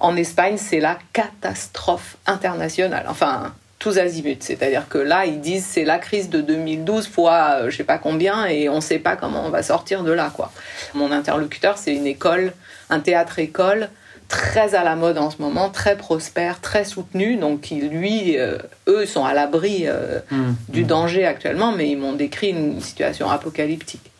En 0.00 0.16
Espagne, 0.16 0.56
c'est 0.56 0.80
la 0.80 0.98
catastrophe 1.12 2.16
internationale. 2.26 3.06
Enfin, 3.08 3.54
tous 3.84 3.98
azimuts. 3.98 4.38
C'est-à-dire 4.40 4.88
que 4.88 4.96
là, 4.96 5.26
ils 5.26 5.42
disent 5.42 5.66
c'est 5.66 5.84
la 5.84 5.98
crise 5.98 6.30
de 6.30 6.40
2012 6.40 7.06
fois 7.06 7.68
je 7.68 7.76
sais 7.76 7.84
pas 7.84 7.98
combien 7.98 8.46
et 8.46 8.70
on 8.70 8.76
ne 8.76 8.80
sait 8.80 8.98
pas 8.98 9.14
comment 9.14 9.44
on 9.44 9.50
va 9.50 9.62
sortir 9.62 10.04
de 10.04 10.10
là. 10.10 10.32
quoi. 10.34 10.50
Mon 10.94 11.12
interlocuteur, 11.12 11.76
c'est 11.76 11.94
une 11.94 12.06
école, 12.06 12.54
un 12.88 13.00
théâtre-école 13.00 13.90
très 14.26 14.74
à 14.74 14.84
la 14.84 14.96
mode 14.96 15.18
en 15.18 15.30
ce 15.30 15.42
moment, 15.42 15.68
très 15.68 15.98
prospère, 15.98 16.62
très 16.62 16.86
soutenu. 16.86 17.36
Donc, 17.36 17.68
lui, 17.70 18.38
euh, 18.38 18.56
eux 18.88 19.04
sont 19.04 19.26
à 19.26 19.34
l'abri 19.34 19.82
euh, 19.84 20.20
mmh. 20.30 20.52
du 20.70 20.84
mmh. 20.84 20.86
danger 20.86 21.26
actuellement, 21.26 21.72
mais 21.72 21.90
ils 21.90 21.98
m'ont 21.98 22.14
décrit 22.14 22.48
une 22.48 22.80
situation 22.80 23.28
apocalyptique. 23.28 24.10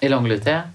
Et 0.00 0.08
l'Angleterre? 0.08 0.68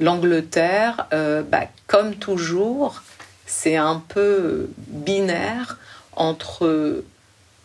L'Angleterre, 0.00 1.06
euh, 1.12 1.42
bah, 1.42 1.64
comme 1.86 2.14
toujours, 2.14 3.02
c'est 3.44 3.76
un 3.76 4.02
peu 4.08 4.70
binaire 4.88 5.78
entre 6.16 7.04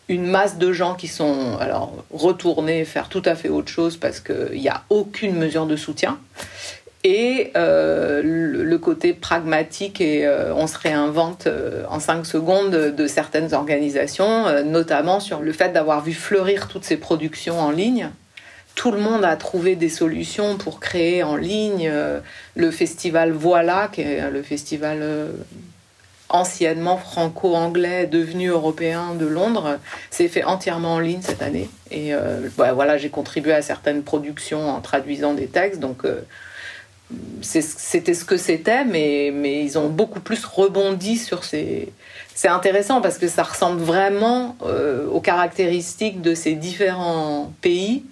une 0.09 0.25
masse 0.25 0.57
de 0.57 0.73
gens 0.73 0.95
qui 0.95 1.07
sont 1.07 1.57
alors 1.59 2.03
retournés 2.11 2.83
faire 2.83 3.07
tout 3.07 3.21
à 3.25 3.35
fait 3.35 3.47
autre 3.47 3.71
chose 3.71 3.95
parce 3.95 4.19
qu'il 4.19 4.59
n'y 4.59 4.67
a 4.67 4.83
aucune 4.89 5.35
mesure 5.35 5.65
de 5.65 5.75
soutien 5.75 6.19
et 7.03 7.51
euh, 7.55 8.21
le, 8.23 8.77
côté 8.77 9.13
pragmatique 9.13 10.01
et 10.01 10.25
euh, 10.25 10.53
on 10.53 10.67
se 10.67 10.77
réinvente 10.77 11.47
euh, 11.47 11.83
en 11.89 11.99
cinq 11.99 12.25
secondes 12.25 12.71
de, 12.71 13.07
certaines 13.07 13.53
organisations, 13.53 14.63
notamment 14.63 15.19
sur 15.19 15.39
le 15.39 15.53
fait 15.53 15.69
d'avoir 15.69 16.03
vu 16.03 16.13
fleurir 16.13 16.67
toutes 16.67 16.83
ces 16.83 16.97
productions 16.97 17.59
en 17.59 17.71
ligne. 17.71 18.09
Tout 18.75 18.91
le 18.91 18.99
monde 18.99 19.23
a 19.23 19.35
trouvé 19.35 19.75
des 19.75 19.89
solutions 19.89 20.57
pour 20.57 20.79
créer 20.79 21.23
en 21.23 21.35
ligne 21.35 21.91
le 22.55 22.71
festival 22.71 23.31
Voilà, 23.31 23.89
qui 23.91 24.01
est 24.01 24.29
le 24.29 24.41
festival 24.41 25.03
anciennement 26.29 26.97
franco-anglais 26.97 28.07
devenu 28.07 28.47
européen 28.47 29.15
de 29.15 29.25
Londres, 29.25 29.79
s'est 30.11 30.27
fait 30.27 30.43
entièrement 30.43 30.95
en 30.95 30.99
ligne 30.99 31.21
cette 31.21 31.41
année. 31.41 31.69
Et 31.91 32.13
voilà, 32.55 32.97
j'ai 32.97 33.09
contribué 33.09 33.53
à 33.53 33.61
certaines 33.61 34.03
productions 34.03 34.69
en 34.69 34.79
traduisant 34.79 35.33
des 35.33 35.47
textes, 35.47 35.79
donc 35.79 36.05
c'était 37.41 38.13
ce 38.13 38.23
que 38.23 38.37
c'était, 38.37 38.85
mais, 38.85 39.31
mais 39.33 39.63
ils 39.63 39.77
ont 39.77 39.89
beaucoup 39.89 40.19
plus 40.19 40.45
rebondi 40.45 41.17
sur 41.17 41.43
ces. 41.43 41.91
C'est 42.35 42.47
intéressant 42.47 43.01
parce 43.01 43.17
que 43.17 43.27
ça 43.27 43.43
ressemble 43.43 43.81
vraiment 43.81 44.55
euh, 44.63 45.07
aux 45.07 45.19
caractéristiques 45.19 46.21
de 46.21 46.35
ces 46.35 46.53
différents 46.53 47.51
pays, 47.61 48.05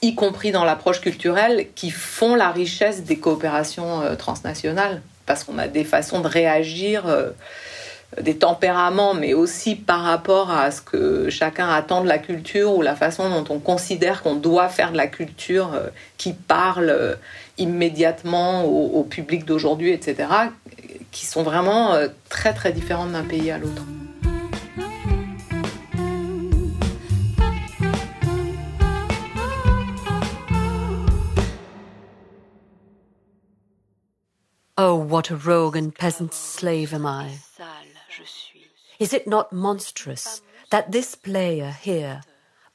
y 0.00 0.14
compris 0.14 0.52
dans 0.52 0.64
l'approche 0.64 1.00
culturelle, 1.00 1.66
qui 1.74 1.90
font 1.90 2.34
la 2.34 2.50
richesse 2.50 3.02
des 3.02 3.18
coopérations 3.18 4.00
euh, 4.00 4.14
transnationales. 4.14 5.02
Parce 5.26 5.44
qu'on 5.44 5.58
a 5.58 5.68
des 5.68 5.84
façons 5.84 6.20
de 6.20 6.28
réagir. 6.28 7.06
Euh, 7.06 7.30
des 8.20 8.36
tempéraments, 8.36 9.14
mais 9.14 9.32
aussi 9.32 9.74
par 9.74 10.02
rapport 10.02 10.50
à 10.50 10.70
ce 10.70 10.82
que 10.82 11.30
chacun 11.30 11.70
attend 11.70 12.02
de 12.02 12.08
la 12.08 12.18
culture 12.18 12.76
ou 12.76 12.82
la 12.82 12.94
façon 12.94 13.30
dont 13.30 13.54
on 13.54 13.58
considère 13.58 14.22
qu'on 14.22 14.34
doit 14.34 14.68
faire 14.68 14.92
de 14.92 14.98
la 14.98 15.06
culture 15.06 15.70
qui 16.18 16.34
parle 16.34 17.16
immédiatement 17.56 18.64
au, 18.64 19.02
public 19.02 19.44
d'aujourd'hui, 19.44 19.92
etc., 19.92 20.28
qui 21.10 21.26
sont 21.26 21.42
vraiment 21.42 21.92
euh, 21.92 22.08
très 22.28 22.54
très 22.54 22.72
différentes 22.72 23.12
d'un 23.12 23.22
pays 23.22 23.50
à 23.50 23.58
l'autre. 23.58 23.82
Oh, 34.78 34.94
what 34.96 35.28
a 35.28 35.36
rogue 35.36 35.76
and 35.76 35.94
peasant 35.94 36.32
slave 36.32 36.94
am 36.94 37.04
I! 37.04 37.40
Is 38.98 39.12
it 39.12 39.26
not 39.26 39.52
monstrous 39.52 40.40
that 40.70 40.92
this 40.92 41.14
player 41.14 41.76
here, 41.78 42.22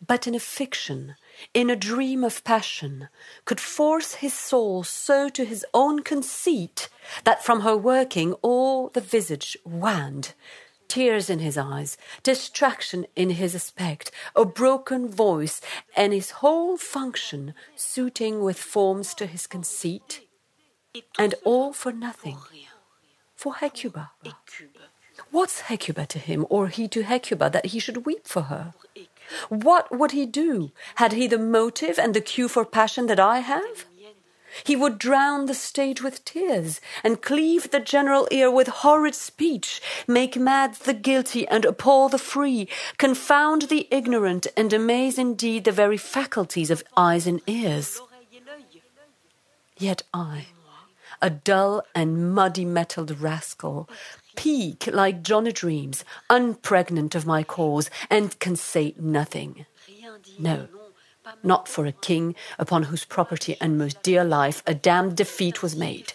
but 0.05 0.27
in 0.27 0.35
a 0.35 0.39
fiction, 0.39 1.15
in 1.55 1.71
a 1.71 1.75
dream 1.75 2.23
of 2.23 2.43
passion, 2.43 3.09
could 3.45 3.59
force 3.59 4.15
his 4.15 4.33
soul 4.33 4.83
so 4.83 5.27
to 5.29 5.43
his 5.43 5.65
own 5.73 6.03
conceit 6.03 6.87
that 7.23 7.43
from 7.43 7.61
her 7.61 7.75
working 7.75 8.33
all 8.43 8.89
the 8.89 9.01
visage 9.01 9.57
waned, 9.65 10.35
tears 10.87 11.31
in 11.31 11.39
his 11.39 11.57
eyes, 11.57 11.97
distraction 12.21 13.07
in 13.15 13.31
his 13.31 13.55
aspect, 13.55 14.11
a 14.35 14.45
broken 14.45 15.09
voice, 15.09 15.61
and 15.95 16.13
his 16.13 16.29
whole 16.29 16.77
function 16.77 17.55
suiting 17.75 18.43
with 18.43 18.59
forms 18.59 19.15
to 19.15 19.25
his 19.25 19.47
conceit, 19.47 20.26
and 21.17 21.35
all 21.43 21.73
for 21.73 21.91
nothing, 21.91 22.37
for 23.35 23.55
Hecuba. 23.55 24.11
What's 25.31 25.61
Hecuba 25.61 26.05
to 26.07 26.19
him, 26.19 26.45
or 26.49 26.67
he 26.67 26.87
to 26.89 27.03
Hecuba, 27.03 27.49
that 27.49 27.67
he 27.67 27.79
should 27.79 28.05
weep 28.05 28.27
for 28.27 28.43
her? 28.43 28.73
What 29.49 29.91
would 29.91 30.11
he 30.11 30.25
do? 30.25 30.71
Had 30.95 31.13
he 31.13 31.27
the 31.27 31.37
motive 31.37 31.99
and 31.99 32.13
the 32.13 32.21
cue 32.21 32.47
for 32.47 32.65
passion 32.65 33.07
that 33.07 33.19
I 33.19 33.39
have? 33.39 33.85
He 34.63 34.75
would 34.75 34.97
drown 34.97 35.45
the 35.45 35.53
stage 35.53 36.01
with 36.01 36.23
tears, 36.25 36.81
and 37.03 37.21
cleave 37.21 37.69
the 37.69 37.79
general 37.79 38.27
ear 38.31 38.49
with 38.49 38.67
horrid 38.67 39.13
speech, 39.13 39.81
make 40.07 40.37
mad 40.37 40.75
the 40.75 40.93
guilty 40.93 41.47
and 41.47 41.65
appall 41.65 42.09
the 42.09 42.17
free, 42.17 42.67
confound 42.97 43.63
the 43.63 43.87
ignorant, 43.91 44.47
and 44.55 44.71
amaze 44.73 45.17
indeed 45.19 45.65
the 45.65 45.71
very 45.71 45.97
faculties 45.97 46.71
of 46.71 46.83
eyes 46.95 47.27
and 47.27 47.41
ears. 47.45 48.01
Yet 49.77 50.01
I, 50.13 50.47
a 51.21 51.29
dull 51.29 51.83
and 51.95 52.33
muddy 52.33 52.65
mettled 52.65 53.19
rascal, 53.19 53.89
peak 54.35 54.87
like 54.91 55.23
Johnny 55.23 55.51
Dreams, 55.51 56.05
unpregnant 56.29 57.15
of 57.15 57.25
my 57.25 57.43
cause, 57.43 57.89
and 58.09 58.37
can 58.39 58.55
say 58.55 58.93
nothing. 58.99 59.65
No, 60.39 60.67
not 61.43 61.67
for 61.67 61.85
a 61.85 61.91
king 61.91 62.35
upon 62.57 62.83
whose 62.83 63.05
property 63.05 63.57
and 63.59 63.77
most 63.77 64.01
dear 64.03 64.23
life 64.23 64.63
a 64.65 64.73
damned 64.73 65.17
defeat 65.17 65.61
was 65.61 65.75
made. 65.75 66.13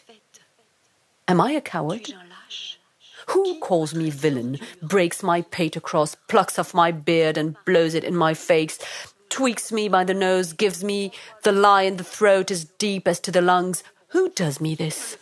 Am 1.28 1.40
I 1.40 1.52
a 1.52 1.61
coward? 1.61 2.12
Who 3.28 3.59
calls 3.61 3.94
me 3.94 4.11
villain, 4.11 4.59
breaks 4.82 5.23
my 5.23 5.42
pate 5.42 5.76
across, 5.76 6.14
plucks 6.28 6.59
off 6.59 6.75
my 6.75 6.90
beard 6.90 7.38
and 7.38 7.56
blows 7.64 7.94
it 7.94 8.04
in 8.04 8.16
my 8.16 8.35
face, 8.35 8.78
tweaks 9.28 9.71
me 9.73 9.88
by 9.88 10.04
the 10.04 10.14
nose, 10.14 10.52
gives 10.52 10.82
me 10.82 11.12
the 11.42 11.52
lie 11.52 11.82
in 11.82 11.97
the 11.97 12.04
throat 12.04 12.50
as 12.50 12.64
deep 12.64 13.06
as 13.06 13.21
to 13.21 13.30
the 13.30 13.40
lungs? 13.40 13.82
Who 14.14 14.28
does 14.37 14.61
me 14.61 14.76
this? 14.76 15.19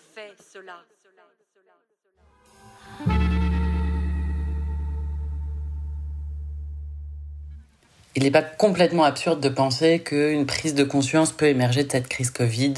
il 8.17 8.25
n'est 8.25 8.31
pas 8.31 8.43
complètement 8.43 9.05
absurde 9.05 9.41
de 9.41 9.49
penser 9.49 10.01
qu'une 10.01 10.45
prise 10.45 10.75
de 10.75 10.85
conscience 10.85 11.33
peut 11.33 11.47
émerger 11.47 11.85
de 11.85 11.91
cette 11.91 12.09
crise 12.09 12.31
Covid 12.31 12.75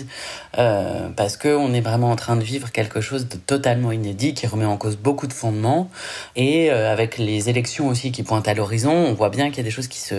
euh, 0.58 1.08
parce 1.16 1.36
qu'on 1.36 1.72
est 1.72 1.80
vraiment 1.80 2.10
en 2.10 2.16
train 2.16 2.36
de 2.36 2.44
vivre 2.44 2.70
quelque 2.70 3.00
chose 3.00 3.28
de 3.28 3.36
totalement 3.36 3.90
inédit 3.90 4.34
qui 4.34 4.46
remet 4.46 4.66
en 4.66 4.76
cause 4.76 4.96
beaucoup 4.96 5.26
de 5.26 5.32
fondements 5.32 5.90
et 6.36 6.70
euh, 6.70 6.92
avec 6.92 7.18
les 7.18 7.48
élections 7.48 7.88
aussi 7.88 8.12
qui 8.12 8.22
pointent 8.22 8.46
à 8.46 8.54
l'horizon, 8.54 8.92
on 8.92 9.14
voit 9.14 9.30
bien 9.30 9.48
qu'il 9.48 9.56
y 9.56 9.60
a 9.60 9.64
des 9.64 9.70
choses 9.70 9.88
qui 9.88 9.98
se 9.98 10.14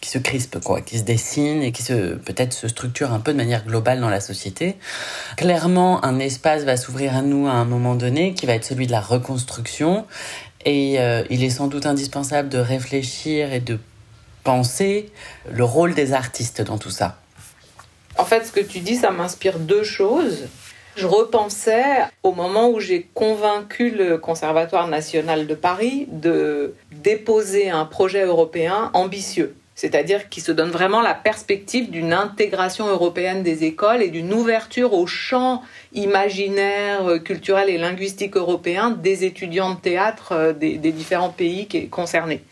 qui 0.00 0.10
se 0.10 0.18
crispent, 0.18 0.60
quoi, 0.60 0.80
qui 0.80 0.98
se 0.98 1.04
dessinent 1.04 1.62
et 1.62 1.72
qui 1.72 1.82
se 1.82 2.14
peut-être 2.14 2.52
se 2.52 2.68
structurent 2.68 3.12
un 3.12 3.20
peu 3.20 3.32
de 3.32 3.36
manière 3.36 3.64
globale 3.64 4.00
dans 4.00 4.08
la 4.08 4.20
société. 4.20 4.76
Clairement, 5.36 6.04
un 6.04 6.18
espace 6.18 6.64
va 6.64 6.76
s'ouvrir 6.76 7.14
à 7.16 7.22
nous 7.22 7.46
à 7.46 7.52
un 7.52 7.64
moment 7.64 7.94
donné 7.94 8.34
qui 8.34 8.46
va 8.46 8.54
être 8.54 8.64
celui 8.64 8.86
de 8.86 8.92
la 8.92 9.00
reconstruction 9.00 10.06
et 10.64 11.00
euh, 11.00 11.22
il 11.30 11.44
est 11.44 11.50
sans 11.50 11.68
doute 11.68 11.86
indispensable 11.86 12.48
de 12.48 12.58
réfléchir 12.58 13.52
et 13.52 13.60
de 13.60 13.78
penser 14.44 15.10
le 15.50 15.64
rôle 15.64 15.94
des 15.94 16.12
artistes 16.12 16.62
dans 16.62 16.78
tout 16.78 16.90
ça 16.90 17.18
En 18.16 18.24
fait, 18.24 18.46
ce 18.46 18.52
que 18.52 18.60
tu 18.60 18.80
dis, 18.80 18.96
ça 18.96 19.10
m'inspire 19.10 19.58
deux 19.58 19.84
choses. 19.84 20.48
Je 20.96 21.06
repensais 21.06 21.84
au 22.22 22.32
moment 22.32 22.68
où 22.70 22.80
j'ai 22.80 23.08
convaincu 23.14 23.90
le 23.90 24.18
Conservatoire 24.18 24.88
national 24.88 25.46
de 25.46 25.54
Paris 25.54 26.06
de 26.10 26.74
déposer 26.90 27.70
un 27.70 27.84
projet 27.84 28.24
européen 28.24 28.90
ambitieux, 28.92 29.54
c'est-à-dire 29.74 30.28
qui 30.28 30.40
se 30.40 30.52
donne 30.52 30.70
vraiment 30.70 31.00
la 31.00 31.14
perspective 31.14 31.90
d'une 31.90 32.12
intégration 32.12 32.86
européenne 32.86 33.42
des 33.42 33.64
écoles 33.64 34.02
et 34.02 34.08
d'une 34.08 34.32
ouverture 34.32 34.92
au 34.92 35.06
champ 35.06 35.62
imaginaire, 35.92 37.22
culturel 37.24 37.70
et 37.70 37.78
linguistique 37.78 38.36
européen 38.36 38.90
des 38.90 39.24
étudiants 39.24 39.74
de 39.74 39.80
théâtre 39.80 40.32
euh, 40.32 40.52
des, 40.52 40.76
des 40.76 40.92
différents 40.92 41.30
pays 41.30 41.66
concernés. 41.90 42.42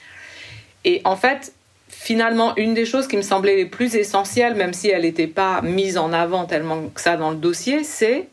Et 0.85 1.03
en 1.05 1.17
fait, 1.17 1.53
finalement, 1.89 2.57
une 2.57 2.75
des 2.75 2.87
choses 2.87 3.09
qui 3.09 3.17
me 3.17 3.23
semblait 3.23 3.57
les 3.57 3.67
plus 3.67 3.95
essentielles, 3.97 4.55
même 4.55 4.73
si 4.73 4.89
elle 4.89 5.03
n'était 5.03 5.27
pas 5.27 5.61
mise 5.63 5.99
en 5.99 6.13
avant 6.13 6.47
tellement 6.47 6.89
que 6.89 7.01
ça 7.01 7.17
dans 7.17 7.31
le 7.31 7.37
dossier, 7.37 7.85
c'est 7.85 8.29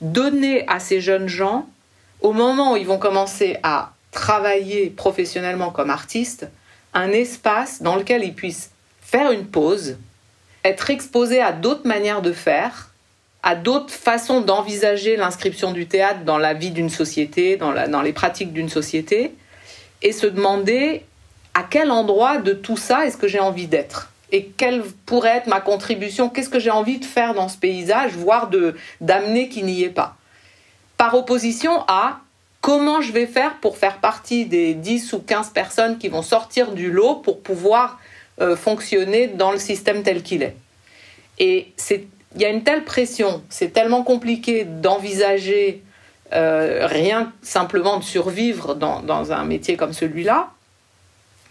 donner 0.00 0.66
à 0.68 0.80
ces 0.80 1.00
jeunes 1.00 1.28
gens, 1.28 1.68
au 2.20 2.32
moment 2.32 2.72
où 2.72 2.76
ils 2.76 2.86
vont 2.86 2.98
commencer 2.98 3.58
à 3.62 3.92
travailler 4.10 4.90
professionnellement 4.90 5.70
comme 5.70 5.90
artistes, 5.90 6.48
un 6.96 7.12
espace 7.12 7.82
dans 7.82 7.94
lequel 7.94 8.24
ils 8.24 8.34
puissent 8.34 8.70
faire 9.02 9.30
une 9.30 9.46
pause, 9.46 9.98
être 10.64 10.90
exposés 10.90 11.42
à 11.42 11.52
d'autres 11.52 11.86
manières 11.86 12.22
de 12.22 12.32
faire, 12.32 12.90
à 13.42 13.54
d'autres 13.54 13.92
façons 13.92 14.40
d'envisager 14.40 15.16
l'inscription 15.16 15.72
du 15.72 15.86
théâtre 15.86 16.24
dans 16.24 16.38
la 16.38 16.54
vie 16.54 16.70
d'une 16.70 16.88
société, 16.88 17.56
dans, 17.56 18.02
les 18.02 18.12
pratiques 18.12 18.52
d'une 18.52 18.70
société, 18.70 19.34
et 20.02 20.12
se 20.12 20.26
demander 20.26 21.04
à 21.54 21.62
quel 21.62 21.90
endroit 21.90 22.38
de 22.38 22.54
tout 22.54 22.78
ça 22.78 23.06
est-ce 23.06 23.16
que 23.16 23.28
j'ai 23.28 23.40
envie 23.40 23.68
d'être 23.68 24.10
et 24.32 24.46
quelle 24.46 24.82
pourrait 25.06 25.36
être 25.36 25.46
ma 25.46 25.60
contribution, 25.60 26.28
qu'est-ce 26.28 26.48
que 26.48 26.58
j'ai 26.58 26.72
envie 26.72 26.98
de 26.98 27.04
faire 27.04 27.32
dans 27.32 27.48
ce 27.48 27.56
paysage, 27.56 28.10
voire 28.10 28.50
d'amener 29.00 29.48
qu'il 29.48 29.66
n'y 29.66 29.84
ait 29.84 29.88
pas. 29.88 30.16
Par 30.96 31.14
opposition 31.14 31.84
à 31.86 32.18
comment 32.66 33.00
je 33.00 33.12
vais 33.12 33.28
faire 33.28 33.60
pour 33.60 33.78
faire 33.78 33.98
partie 33.98 34.44
des 34.44 34.74
10 34.74 35.12
ou 35.12 35.20
15 35.20 35.50
personnes 35.50 35.98
qui 35.98 36.08
vont 36.08 36.22
sortir 36.22 36.72
du 36.72 36.90
lot 36.90 37.14
pour 37.14 37.40
pouvoir 37.40 38.00
euh, 38.40 38.56
fonctionner 38.56 39.28
dans 39.28 39.52
le 39.52 39.58
système 39.58 40.02
tel 40.02 40.24
qu'il 40.24 40.42
est. 40.42 40.56
Et 41.38 41.72
il 42.34 42.42
y 42.42 42.44
a 42.44 42.48
une 42.48 42.64
telle 42.64 42.82
pression, 42.82 43.44
c'est 43.50 43.72
tellement 43.72 44.02
compliqué 44.02 44.64
d'envisager 44.64 45.84
euh, 46.32 46.88
rien 46.88 47.32
simplement 47.40 47.98
de 47.98 48.02
survivre 48.02 48.74
dans 48.74 49.32
un 49.32 49.44
métier 49.44 49.76
comme 49.76 49.92
celui-là, 49.92 50.50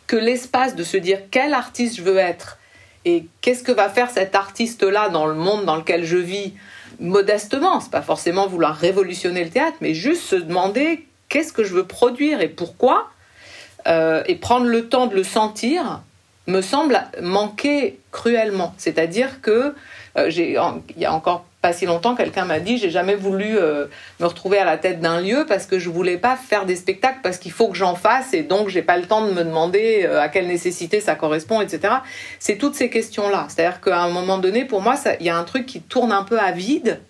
que 0.07 0.17
l'espace 0.17 0.75
de 0.75 0.83
se 0.83 0.97
dire 0.97 1.19
quel 1.31 1.53
artiste 1.53 1.95
je 1.95 2.01
veux 2.01 2.17
être 2.17 2.57
et 3.05 3.25
qu'est-ce 3.39 3.63
que 3.63 3.71
va 3.71 3.87
faire 3.87 4.09
cet 4.09 4.35
artiste-là 4.35 5.07
dans 5.07 5.27
le 5.27 5.35
monde 5.35 5.63
dans 5.63 5.77
lequel 5.77 6.03
je 6.03 6.17
vis 6.17 6.55
modestement. 6.99 7.79
C'est 7.79 7.91
pas 7.91 8.01
forcément 8.01 8.47
vouloir 8.47 8.75
révolutionner 8.75 9.43
le 9.43 9.49
théâtre, 9.49 9.77
mais 9.81 9.93
juste 9.93 10.23
se 10.23 10.35
demander 10.35 11.05
qu'est-ce 11.29 11.53
que 11.53 11.63
je 11.63 11.73
veux 11.73 11.85
produire 11.85 12.41
et 12.41 12.47
pourquoi, 12.47 13.09
euh, 13.87 14.23
et 14.27 14.35
prendre 14.35 14.65
le 14.65 14.87
temps 14.87 15.07
de 15.07 15.15
le 15.15 15.23
sentir, 15.23 16.01
me 16.47 16.61
semble 16.61 17.01
manquer 17.21 17.99
cruellement. 18.11 18.73
C'est-à-dire 18.77 19.41
que 19.41 19.73
euh, 20.17 20.29
j'ai, 20.29 20.57
il 20.95 21.01
y 21.01 21.05
a 21.05 21.13
encore 21.13 21.45
pas 21.65 21.73
si 21.73 21.87
longtemps, 21.87 22.13
quelqu'un 22.13 22.45
m'a 22.45 22.59
dit 22.59 22.77
j'ai 22.77 22.91
jamais 22.91 23.15
voulu 23.15 23.57
euh, 23.57 23.87
me 24.19 24.27
retrouver 24.27 24.59
à 24.59 24.65
la 24.65 24.77
tête 24.77 24.99
d'un 24.99 25.19
lieu 25.19 25.47
parce 25.47 25.65
que 25.65 25.79
je 25.79 25.89
voulais 25.89 26.19
pas 26.19 26.35
faire 26.35 26.67
des 26.67 26.75
spectacles 26.75 27.21
parce 27.23 27.39
qu'il 27.39 27.51
faut 27.51 27.69
que 27.69 27.75
j'en 27.75 27.95
fasse 27.95 28.35
et 28.35 28.43
donc 28.43 28.69
j'ai 28.69 28.83
pas 28.83 28.97
le 28.97 29.07
temps 29.07 29.25
de 29.25 29.33
me 29.33 29.43
demander 29.43 30.05
euh, 30.05 30.21
à 30.21 30.29
quelle 30.29 30.45
nécessité 30.45 31.01
ça 31.01 31.15
correspond, 31.15 31.61
etc. 31.61 31.95
C'est 32.37 32.59
toutes 32.59 32.75
ces 32.75 32.91
questions-là. 32.91 33.47
C'est-à-dire 33.49 33.81
qu'à 33.81 33.99
un 33.99 34.09
moment 34.09 34.37
donné, 34.37 34.65
pour 34.65 34.79
moi, 34.79 34.93
il 35.19 35.25
y 35.25 35.29
a 35.31 35.35
un 35.35 35.43
truc 35.43 35.65
qui 35.65 35.81
tourne 35.81 36.11
un 36.11 36.21
peu 36.21 36.37
à 36.37 36.51
vide 36.51 37.01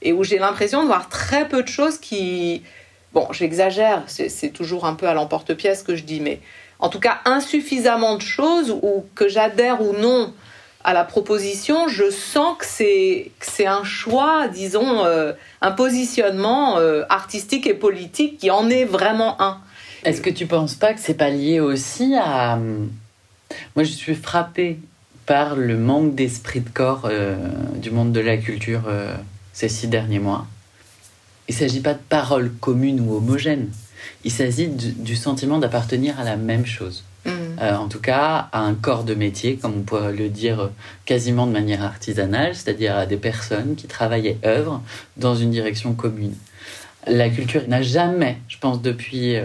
et 0.00 0.14
où 0.14 0.24
j'ai 0.24 0.38
l'impression 0.38 0.80
de 0.80 0.86
voir 0.86 1.10
très 1.10 1.46
peu 1.46 1.62
de 1.62 1.68
choses 1.68 1.98
qui, 1.98 2.62
bon, 3.12 3.28
j'exagère, 3.32 4.04
c'est 4.06 4.48
toujours 4.48 4.86
un 4.86 4.94
peu 4.94 5.08
à 5.08 5.12
l'emporte-pièce 5.12 5.82
que 5.82 5.94
je 5.94 6.04
dis, 6.04 6.20
mais 6.20 6.40
en 6.78 6.88
tout 6.88 7.00
cas 7.00 7.18
insuffisamment 7.26 8.16
de 8.16 8.22
choses 8.22 8.70
ou 8.70 9.04
que 9.14 9.28
j'adhère 9.28 9.82
ou 9.82 9.92
non 9.92 10.32
à 10.82 10.94
la 10.94 11.04
proposition, 11.04 11.88
je 11.88 12.10
sens 12.10 12.56
que 12.58 12.64
c'est 12.64 13.66
un 13.66 13.84
choix, 13.84 14.48
disons, 14.48 15.04
euh, 15.04 15.32
un 15.60 15.72
positionnement 15.72 16.78
euh, 16.78 17.02
artistique 17.08 17.66
et 17.66 17.74
politique 17.74 18.38
qui 18.38 18.50
en 18.50 18.70
est 18.70 18.84
vraiment 18.84 19.40
un. 19.42 19.58
Est-ce 20.04 20.22
que 20.22 20.30
tu 20.30 20.46
penses 20.46 20.74
pas 20.74 20.94
que 20.94 21.00
c'est 21.00 21.14
pas 21.14 21.28
lié 21.28 21.60
aussi 21.60 22.14
à 22.16 22.58
moi 23.74 23.84
je 23.84 23.90
suis 23.90 24.14
frappée 24.14 24.78
par 25.26 25.56
le 25.56 25.76
manque 25.76 26.14
d'esprit 26.14 26.60
de 26.60 26.70
corps 26.70 27.02
euh, 27.04 27.36
du 27.76 27.90
monde 27.90 28.12
de 28.12 28.20
la 28.20 28.36
culture 28.38 28.82
ces 29.52 29.68
six 29.68 29.88
derniers 29.88 30.20
mois. 30.20 30.46
Il 31.48 31.54
s'agit 31.54 31.80
pas 31.80 31.94
de 31.94 32.00
paroles 32.08 32.52
communes 32.60 33.00
ou 33.00 33.16
homogènes. 33.16 33.68
Il 34.24 34.30
s'agit 34.30 34.68
du 34.68 35.16
sentiment 35.16 35.58
d'appartenir 35.58 36.18
à 36.18 36.24
la 36.24 36.36
même 36.36 36.64
chose. 36.64 37.04
Euh, 37.60 37.74
en 37.74 37.88
tout 37.88 38.00
cas 38.00 38.48
à 38.52 38.60
un 38.60 38.74
corps 38.74 39.04
de 39.04 39.14
métier, 39.14 39.56
comme 39.56 39.78
on 39.78 39.82
pourrait 39.82 40.12
le 40.12 40.28
dire 40.28 40.70
quasiment 41.04 41.46
de 41.46 41.52
manière 41.52 41.82
artisanale, 41.82 42.54
c'est-à-dire 42.54 42.96
à 42.96 43.06
des 43.06 43.18
personnes 43.18 43.74
qui 43.76 43.86
travaillent 43.86 44.28
et 44.28 44.38
œuvrent 44.46 44.82
dans 45.16 45.34
une 45.34 45.50
direction 45.50 45.92
commune. 45.92 46.34
La 47.06 47.28
culture 47.28 47.62
n'a 47.68 47.82
jamais, 47.82 48.38
je 48.48 48.58
pense 48.58 48.80
depuis 48.80 49.36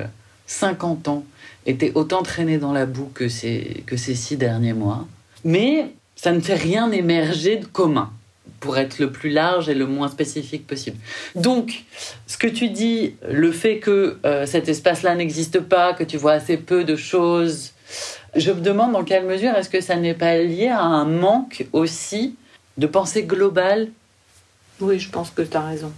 50 0.48 1.08
euh, 1.08 1.12
ans, 1.12 1.26
été 1.66 1.92
autant 1.96 2.24
traînée 2.24 2.58
dans 2.58 2.74
la 2.74 2.86
boue 2.86 3.10
que 3.14 3.28
ces, 3.28 3.84
que 3.86 3.98
ces 3.98 4.16
six 4.16 4.38
derniers 4.38 4.74
mois. 4.74 5.08
Mais 5.44 5.92
ça 6.16 6.32
ne 6.32 6.40
fait 6.40 6.56
rien 6.56 6.92
émerger 6.92 7.58
de 7.58 7.66
commun 7.66 8.12
pour 8.60 8.78
être 8.78 9.00
le 9.00 9.12
plus 9.12 9.30
large 9.30 9.70
et 9.70 9.74
le 9.74 9.86
moins 9.86 10.08
spécifique 10.08 10.66
possible. 10.66 10.98
Donc, 11.36 11.84
ce 12.28 12.38
que 12.38 12.48
tu 12.48 12.70
dis, 12.70 13.16
le 13.30 13.52
fait 13.52 13.80
que 13.80 14.18
euh, 14.26 14.46
cet 14.46 14.70
espace-là 14.70 15.16
n'existe 15.16 15.60
pas, 15.60 15.94
que 15.94 16.04
tu 16.04 16.18
vois 16.18 16.34
assez 16.34 16.58
peu 16.58 16.84
de 16.84 16.96
choses, 16.96 17.74
je 18.36 18.52
me 18.52 18.62
demande 18.62 18.92
dans 18.92 19.04
quelle 19.04 19.26
mesure 19.26 19.56
est-ce 19.56 19.70
que 19.70 19.82
ça 19.82 19.96
n'est 19.96 20.14
pas 20.14 20.38
lié 20.38 20.68
à 20.68 20.82
un 20.82 21.06
manque 21.06 21.66
aussi 21.74 22.36
de 22.78 22.88
pensée 22.88 23.24
globale 23.24 23.90
Oui, 24.80 25.00
je 25.00 25.10
pense 25.10 25.30
que 25.30 25.42
tu 25.42 25.56
as 25.56 25.62
raison. 25.62 25.92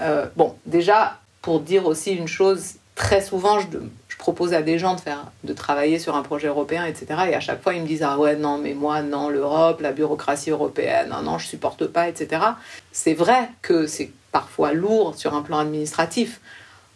Euh, 0.00 0.26
bon, 0.36 0.54
déjà, 0.66 1.18
pour 1.40 1.60
dire 1.60 1.86
aussi 1.86 2.12
une 2.12 2.28
chose, 2.28 2.74
très 2.94 3.20
souvent, 3.20 3.60
je, 3.60 3.66
propose 4.18 4.54
à 4.54 4.62
des 4.62 4.78
gens 4.78 4.94
de 4.94 5.00
faire, 5.00 5.26
de 5.42 5.52
travailler 5.52 5.98
sur 5.98 6.16
un 6.16 6.22
projet 6.22 6.46
européen, 6.46 6.86
etc. 6.86 7.06
Et 7.28 7.34
à 7.34 7.40
chaque 7.40 7.62
fois, 7.62 7.74
ils 7.74 7.82
me 7.82 7.86
disent 7.86 8.02
ah 8.02 8.16
ouais 8.16 8.36
non 8.36 8.56
mais 8.56 8.72
moi 8.72 9.02
non 9.02 9.28
l'Europe, 9.28 9.82
la 9.82 9.92
bureaucratie 9.92 10.50
européenne, 10.50 11.10
non 11.10 11.20
non 11.20 11.36
je 11.36 11.46
supporte 11.46 11.86
pas, 11.88 12.08
etc. 12.08 12.40
C'est 12.90 13.12
vrai 13.12 13.50
que 13.60 13.86
c'est 13.86 14.10
parfois 14.32 14.72
lourd 14.72 15.14
sur 15.14 15.34
un 15.34 15.42
plan 15.42 15.58
administratif. 15.58 16.40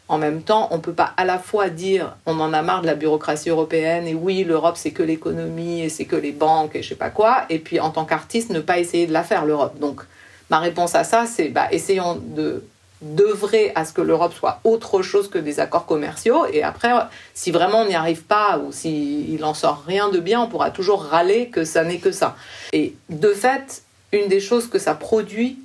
En 0.08 0.16
même 0.16 0.42
temps, 0.42 0.68
on 0.70 0.78
peut 0.78 0.94
pas 0.94 1.12
à 1.16 1.24
la 1.24 1.38
fois 1.38 1.68
dire 1.68 2.16
on 2.24 2.40
en 2.40 2.52
a 2.54 2.62
marre 2.62 2.80
de 2.80 2.86
la 2.86 2.94
bureaucratie 2.94 3.50
européenne 3.50 4.06
et 4.06 4.14
oui 4.14 4.42
l'Europe 4.44 4.76
c'est 4.78 4.92
que 4.92 5.02
l'économie 5.02 5.82
et 5.82 5.90
c'est 5.90 6.06
que 6.06 6.16
les 6.16 6.32
banques 6.32 6.74
et 6.76 6.82
je 6.82 6.88
sais 6.88 6.94
pas 6.94 7.10
quoi, 7.10 7.44
et 7.50 7.58
puis 7.58 7.78
en 7.78 7.90
tant 7.90 8.06
qu'artiste 8.06 8.50
ne 8.50 8.60
pas 8.60 8.78
essayer 8.78 9.06
de 9.06 9.12
la 9.12 9.22
faire 9.22 9.44
l'Europe. 9.44 9.78
Donc 9.78 10.02
ma 10.48 10.60
réponse 10.60 10.94
à 10.94 11.04
ça 11.04 11.26
c'est 11.26 11.48
bah, 11.48 11.68
essayons 11.70 12.20
de 12.22 12.64
d'œuvrer 13.00 13.70
à 13.74 13.84
ce 13.84 13.92
que 13.92 14.00
l'Europe 14.00 14.32
soit 14.34 14.60
autre 14.64 15.02
chose 15.02 15.30
que 15.30 15.38
des 15.38 15.60
accords 15.60 15.86
commerciaux. 15.86 16.46
Et 16.52 16.62
après, 16.62 16.90
si 17.32 17.50
vraiment 17.50 17.82
on 17.82 17.86
n'y 17.86 17.94
arrive 17.94 18.24
pas 18.24 18.58
ou 18.58 18.72
s'il 18.72 19.44
en 19.44 19.54
sort 19.54 19.84
rien 19.86 20.08
de 20.08 20.18
bien, 20.18 20.42
on 20.42 20.48
pourra 20.48 20.70
toujours 20.70 21.04
râler 21.04 21.48
que 21.48 21.64
ça 21.64 21.84
n'est 21.84 21.98
que 21.98 22.10
ça. 22.10 22.34
Et 22.72 22.94
de 23.08 23.32
fait, 23.32 23.82
une 24.12 24.28
des 24.28 24.40
choses 24.40 24.68
que 24.68 24.78
ça 24.78 24.94
produit, 24.94 25.58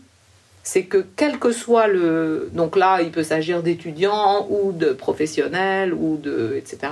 c'est 0.64 0.84
que 0.84 1.06
quel 1.16 1.40
que 1.40 1.52
soit 1.52 1.88
le... 1.88 2.50
Donc 2.54 2.78
là, 2.78 3.02
il 3.02 3.12
peut 3.12 3.24
s'agir 3.24 3.62
d'étudiants 3.62 4.48
ou 4.50 4.72
de 4.72 4.92
professionnels 4.92 5.94
ou 5.94 6.18
de... 6.18 6.56
etc. 6.56 6.92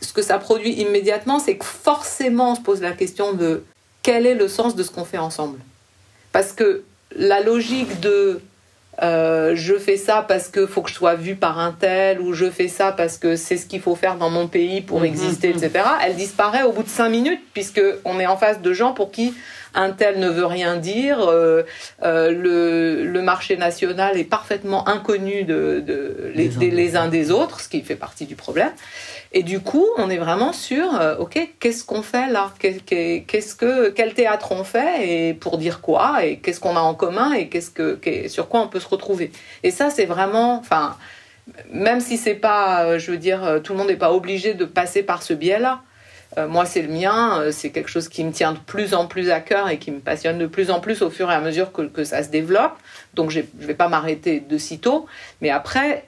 Ce 0.00 0.12
que 0.12 0.22
ça 0.22 0.38
produit 0.38 0.72
immédiatement, 0.72 1.38
c'est 1.38 1.56
que 1.56 1.64
forcément 1.64 2.52
on 2.52 2.54
se 2.56 2.60
pose 2.60 2.82
la 2.82 2.92
question 2.92 3.32
de 3.32 3.62
quel 4.02 4.26
est 4.26 4.34
le 4.34 4.48
sens 4.48 4.74
de 4.74 4.82
ce 4.82 4.90
qu'on 4.90 5.04
fait 5.04 5.18
ensemble. 5.18 5.58
Parce 6.32 6.52
que 6.52 6.82
la 7.16 7.40
logique 7.40 8.00
de 8.00 8.40
euh, 9.00 9.52
je 9.54 9.78
fais 9.78 9.96
ça 9.96 10.24
parce 10.26 10.48
que 10.48 10.66
faut 10.66 10.82
que 10.82 10.90
je 10.90 10.94
sois 10.94 11.14
vue 11.14 11.36
par 11.36 11.60
un 11.60 11.70
tel 11.70 12.20
ou 12.20 12.32
je 12.32 12.50
fais 12.50 12.66
ça 12.66 12.90
parce 12.90 13.16
que 13.16 13.36
c'est 13.36 13.56
ce 13.56 13.66
qu'il 13.66 13.80
faut 13.80 13.94
faire 13.94 14.16
dans 14.16 14.30
mon 14.30 14.48
pays 14.48 14.80
pour 14.80 15.00
mhm. 15.00 15.06
exister, 15.06 15.50
etc. 15.50 15.84
Elle 16.04 16.16
disparaît 16.16 16.64
au 16.64 16.72
bout 16.72 16.82
de 16.82 16.88
cinq 16.88 17.10
minutes 17.10 17.40
puisque 17.54 17.80
on 18.04 18.18
est 18.18 18.26
en 18.26 18.36
face 18.36 18.60
de 18.60 18.72
gens 18.72 18.92
pour 18.92 19.12
qui 19.12 19.34
un 19.74 19.90
tel 19.90 20.18
ne 20.18 20.28
veut 20.28 20.46
rien 20.46 20.76
dire, 20.76 21.20
euh, 21.20 21.62
euh, 22.02 22.30
le, 22.30 23.04
le, 23.04 23.22
marché 23.22 23.56
national 23.56 24.18
est 24.18 24.24
parfaitement 24.24 24.88
inconnu 24.88 25.44
de, 25.44 25.82
de 25.84 26.32
les, 26.34 26.48
les, 26.48 26.96
uns 26.96 27.08
des 27.08 27.30
autres, 27.30 27.60
ce 27.60 27.68
qui 27.68 27.82
fait 27.82 27.96
partie 27.96 28.26
du 28.26 28.34
problème. 28.34 28.70
Et 29.32 29.42
du 29.42 29.60
coup, 29.60 29.86
on 29.98 30.08
est 30.08 30.16
vraiment 30.16 30.52
sur, 30.52 31.00
euh, 31.00 31.16
ok, 31.18 31.38
qu'est-ce 31.60 31.84
qu'on 31.84 32.02
fait 32.02 32.30
là? 32.30 32.52
Qu'est-ce 32.58 33.54
que, 33.54 33.90
quel 33.90 34.14
théâtre 34.14 34.52
on 34.52 34.64
fait 34.64 35.06
et 35.06 35.34
pour 35.34 35.58
dire 35.58 35.80
quoi? 35.80 36.24
Et 36.24 36.38
qu'est-ce 36.38 36.60
qu'on 36.60 36.76
a 36.76 36.80
en 36.80 36.94
commun 36.94 37.32
et 37.32 37.48
qu'est-ce 37.48 37.70
que, 37.70 37.98
sur 38.28 38.48
quoi 38.48 38.60
on 38.60 38.68
peut 38.68 38.80
se 38.80 38.88
retrouver? 38.88 39.30
Et 39.62 39.70
ça, 39.70 39.90
c'est 39.90 40.06
vraiment, 40.06 40.58
enfin, 40.58 40.96
même 41.70 42.00
si 42.00 42.16
c'est 42.16 42.34
pas, 42.34 42.98
je 42.98 43.10
veux 43.10 43.18
dire, 43.18 43.60
tout 43.62 43.72
le 43.72 43.78
monde 43.78 43.88
n'est 43.88 43.96
pas 43.96 44.12
obligé 44.12 44.54
de 44.54 44.64
passer 44.64 45.02
par 45.02 45.22
ce 45.22 45.34
biais-là. 45.34 45.82
Moi, 46.46 46.66
c'est 46.66 46.82
le 46.82 46.88
mien, 46.92 47.50
c'est 47.50 47.70
quelque 47.70 47.90
chose 47.90 48.08
qui 48.08 48.22
me 48.24 48.32
tient 48.32 48.52
de 48.52 48.58
plus 48.58 48.94
en 48.94 49.06
plus 49.06 49.30
à 49.30 49.40
cœur 49.40 49.68
et 49.68 49.78
qui 49.78 49.90
me 49.90 50.00
passionne 50.00 50.38
de 50.38 50.46
plus 50.46 50.70
en 50.70 50.80
plus 50.80 51.02
au 51.02 51.10
fur 51.10 51.30
et 51.30 51.34
à 51.34 51.40
mesure 51.40 51.72
que, 51.72 51.82
que 51.82 52.04
ça 52.04 52.22
se 52.22 52.28
développe. 52.28 52.76
Donc, 53.14 53.30
je 53.30 53.40
ne 53.40 53.66
vais 53.66 53.74
pas 53.74 53.88
m'arrêter 53.88 54.40
de 54.40 54.58
sitôt. 54.58 55.06
Mais 55.40 55.50
après, 55.50 56.04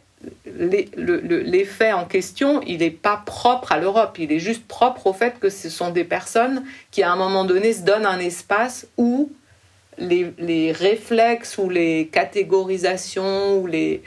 l'effet 0.47 1.93
en 1.93 2.05
question, 2.05 2.61
il 2.67 2.79
n'est 2.79 2.91
pas 2.91 3.23
propre 3.25 3.73
à 3.73 3.79
l'Europe, 3.79 4.19
il 4.19 4.33
est 4.33 4.39
juste 4.39 4.67
propre 4.67 5.07
au 5.07 5.13
fait 5.13 5.39
que 5.41 5.49
ce 5.49 5.71
sont 5.71 5.91
des 5.91 6.05
personnes 6.05 6.65
qui, 6.91 7.03
à 7.03 7.11
un 7.11 7.17
moment 7.17 7.45
donné, 7.45 7.73
se 7.73 7.83
donnent 7.83 8.07
un 8.07 8.19
espace 8.19 8.87
où 8.99 9.31
les, 9.99 10.73
réflexes 10.73 11.59
ou 11.59 11.69
les 11.69 12.09
catégorisations 12.13 13.59
ou 13.59 13.67
les, 13.67 14.03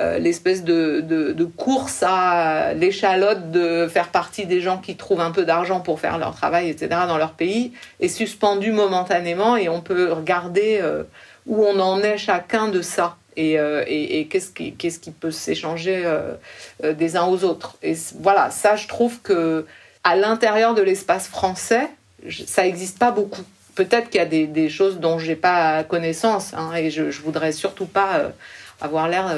euh, 0.00 0.18
l'espèce 0.18 0.64
de, 0.64 1.00
de, 1.00 1.44
course 1.44 2.02
à 2.04 2.74
l'échalote 2.74 3.52
de 3.52 3.86
faire 3.86 4.08
partie 4.08 4.44
des 4.44 4.60
gens 4.60 4.78
qui 4.78 4.96
trouvent 4.96 5.20
un 5.20 5.30
peu 5.30 5.44
d'argent 5.44 5.78
pour 5.78 6.00
faire 6.00 6.18
leur 6.18 6.34
travail, 6.34 6.68
etc., 6.68 6.88
dans 7.06 7.16
leur 7.16 7.34
pays, 7.34 7.72
est 8.00 8.08
suspendu 8.08 8.72
momentanément 8.72 9.56
et 9.56 9.68
on 9.68 9.80
peut 9.80 10.12
regarder 10.12 10.80
euh, 10.82 11.04
où 11.46 11.62
on 11.64 11.78
en 11.78 12.02
est 12.02 12.18
chacun 12.18 12.66
de 12.66 12.82
ça 12.82 13.16
et, 13.36 13.56
euh, 13.60 13.84
et, 13.86 14.26
qu'est-ce 14.26 14.50
qui, 14.50 14.74
qu'est-ce 14.74 14.98
qui 14.98 15.12
peut 15.12 15.30
s'échanger 15.30 16.04
des 16.82 17.16
uns 17.16 17.26
aux 17.26 17.44
autres. 17.44 17.76
Et 17.84 17.94
voilà, 18.18 18.50
ça, 18.50 18.74
je 18.74 18.88
trouve 18.88 19.20
que 19.20 19.64
à 20.02 20.16
l'intérieur 20.16 20.74
de 20.74 20.82
l'espace 20.82 21.28
français, 21.28 21.88
ça 22.46 22.64
n'existe 22.64 22.98
pas 22.98 23.12
beaucoup. 23.12 23.42
Peut-être 23.76 24.10
qu'il 24.10 24.18
y 24.18 24.24
a 24.24 24.26
des, 24.26 24.48
des 24.48 24.68
choses 24.68 24.98
dont 24.98 25.20
j'ai 25.20 25.36
pas 25.36 25.84
connaissance, 25.84 26.52
hein, 26.54 26.72
et 26.74 26.90
je, 26.90 27.10
je 27.10 27.22
voudrais 27.22 27.52
surtout 27.52 27.86
pas 27.86 28.32
avoir 28.80 29.08
l'air 29.08 29.34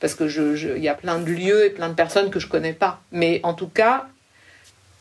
parce 0.00 0.14
que 0.14 0.26
je, 0.26 0.56
je, 0.56 0.68
y 0.76 0.88
a 0.88 0.94
plein 0.94 1.20
de 1.20 1.30
lieux 1.30 1.64
et 1.66 1.70
plein 1.70 1.88
de 1.88 1.94
personnes 1.94 2.30
que 2.30 2.40
je 2.40 2.48
connais 2.48 2.72
pas. 2.72 3.00
Mais 3.12 3.40
en 3.44 3.54
tout 3.54 3.68
cas, 3.68 4.06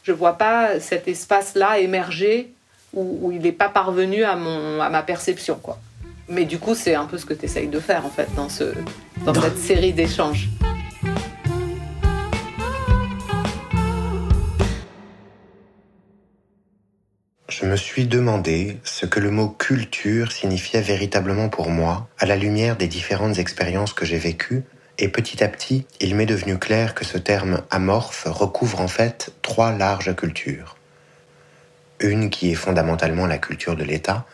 je 0.04 0.12
vois 0.12 0.38
pas 0.38 0.80
cet 0.80 1.08
espace-là 1.08 1.80
émerger 1.80 2.52
où, 2.94 3.20
où 3.22 3.32
il 3.32 3.42
n'est 3.42 3.52
pas 3.52 3.70
parvenu 3.70 4.24
à 4.24 4.36
mon 4.36 4.80
à 4.80 4.90
ma 4.90 5.02
perception, 5.02 5.56
quoi. 5.56 5.80
Mais 6.28 6.46
du 6.46 6.60
coup, 6.60 6.76
c'est 6.76 6.96
un 6.96 7.06
peu 7.06 7.18
ce 7.18 7.26
que 7.26 7.34
tu 7.34 7.46
essayes 7.46 7.68
de 7.68 7.80
faire 7.80 8.06
en 8.06 8.10
fait 8.10 8.28
dans, 8.36 8.48
ce, 8.48 8.74
dans 9.26 9.34
cette 9.34 9.58
série 9.58 9.92
d'échanges. 9.92 10.50
Je 17.62 17.68
me 17.68 17.76
suis 17.76 18.08
demandé 18.08 18.80
ce 18.84 19.06
que 19.06 19.20
le 19.20 19.30
mot 19.30 19.48
culture 19.48 20.32
signifiait 20.32 20.82
véritablement 20.82 21.48
pour 21.48 21.70
moi 21.70 22.08
à 22.18 22.26
la 22.26 22.36
lumière 22.36 22.76
des 22.76 22.88
différentes 22.88 23.38
expériences 23.38 23.94
que 23.94 24.04
j'ai 24.04 24.18
vécues 24.18 24.64
et 24.98 25.10
petit 25.10 25.44
à 25.44 25.48
petit, 25.48 25.86
il 26.00 26.16
m'est 26.16 26.26
devenu 26.26 26.58
clair 26.58 26.96
que 26.96 27.06
ce 27.06 27.20
terme 27.20 27.62
amorphe 27.70 28.24
recouvre 28.26 28.82
en 28.82 28.88
fait 28.88 29.32
trois 29.44 29.72
larges 29.72 30.16
cultures. 30.16 30.76
Une 32.00 32.32
qui 32.32 32.52
est 32.52 32.56
fondamentalement 32.56 33.28
la 33.28 33.38
culture 33.38 33.76
de 33.76 33.84
l'État, 33.84 34.26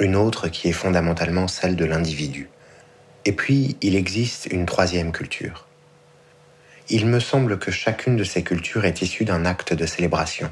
une 0.00 0.16
autre 0.16 0.48
qui 0.48 0.68
est 0.68 0.72
fondamentalement 0.72 1.46
celle 1.46 1.76
de 1.76 1.84
l'individu. 1.84 2.48
Et 3.24 3.32
puis, 3.34 3.76
il 3.82 3.94
existe 3.94 4.48
une 4.50 4.66
troisième 4.66 5.12
culture. 5.12 5.68
Il 6.88 7.06
me 7.06 7.20
semble 7.20 7.60
que 7.60 7.70
chacune 7.70 8.16
de 8.16 8.24
ces 8.24 8.42
cultures 8.42 8.84
est 8.84 9.00
issue 9.00 9.24
d'un 9.24 9.44
acte 9.44 9.74
de 9.74 9.86
célébration. 9.86 10.50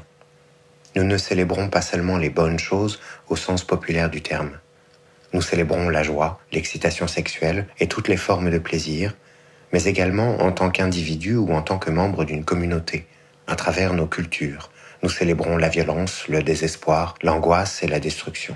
Nous 0.95 1.03
ne 1.03 1.17
célébrons 1.17 1.69
pas 1.69 1.81
seulement 1.81 2.17
les 2.17 2.29
bonnes 2.29 2.59
choses 2.59 2.99
au 3.27 3.35
sens 3.35 3.63
populaire 3.63 4.09
du 4.09 4.21
terme. 4.21 4.59
Nous 5.33 5.41
célébrons 5.41 5.89
la 5.89 6.03
joie, 6.03 6.39
l'excitation 6.51 7.07
sexuelle 7.07 7.67
et 7.79 7.87
toutes 7.87 8.07
les 8.07 8.17
formes 8.17 8.51
de 8.51 8.59
plaisir, 8.59 9.15
mais 9.71 9.85
également 9.85 10.39
en 10.41 10.51
tant 10.51 10.69
qu'individu 10.69 11.35
ou 11.35 11.51
en 11.51 11.63
tant 11.63 11.79
que 11.79 11.89
membre 11.89 12.25
d'une 12.25 12.45
communauté, 12.45 13.07
à 13.47 13.55
travers 13.55 13.93
nos 13.93 14.05
cultures. 14.05 14.69
Nous 15.01 15.09
célébrons 15.09 15.57
la 15.57 15.69
violence, 15.69 16.27
le 16.27 16.43
désespoir, 16.43 17.15
l'angoisse 17.23 17.81
et 17.81 17.87
la 17.87 17.99
destruction. 17.99 18.55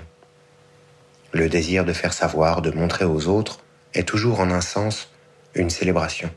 Le 1.32 1.48
désir 1.48 1.84
de 1.84 1.92
faire 1.92 2.12
savoir, 2.12 2.62
de 2.62 2.70
montrer 2.70 3.04
aux 3.04 3.26
autres, 3.26 3.58
est 3.94 4.08
toujours 4.08 4.40
en 4.40 4.50
un 4.50 4.60
sens 4.60 5.10
une 5.54 5.70
célébration. 5.70 6.30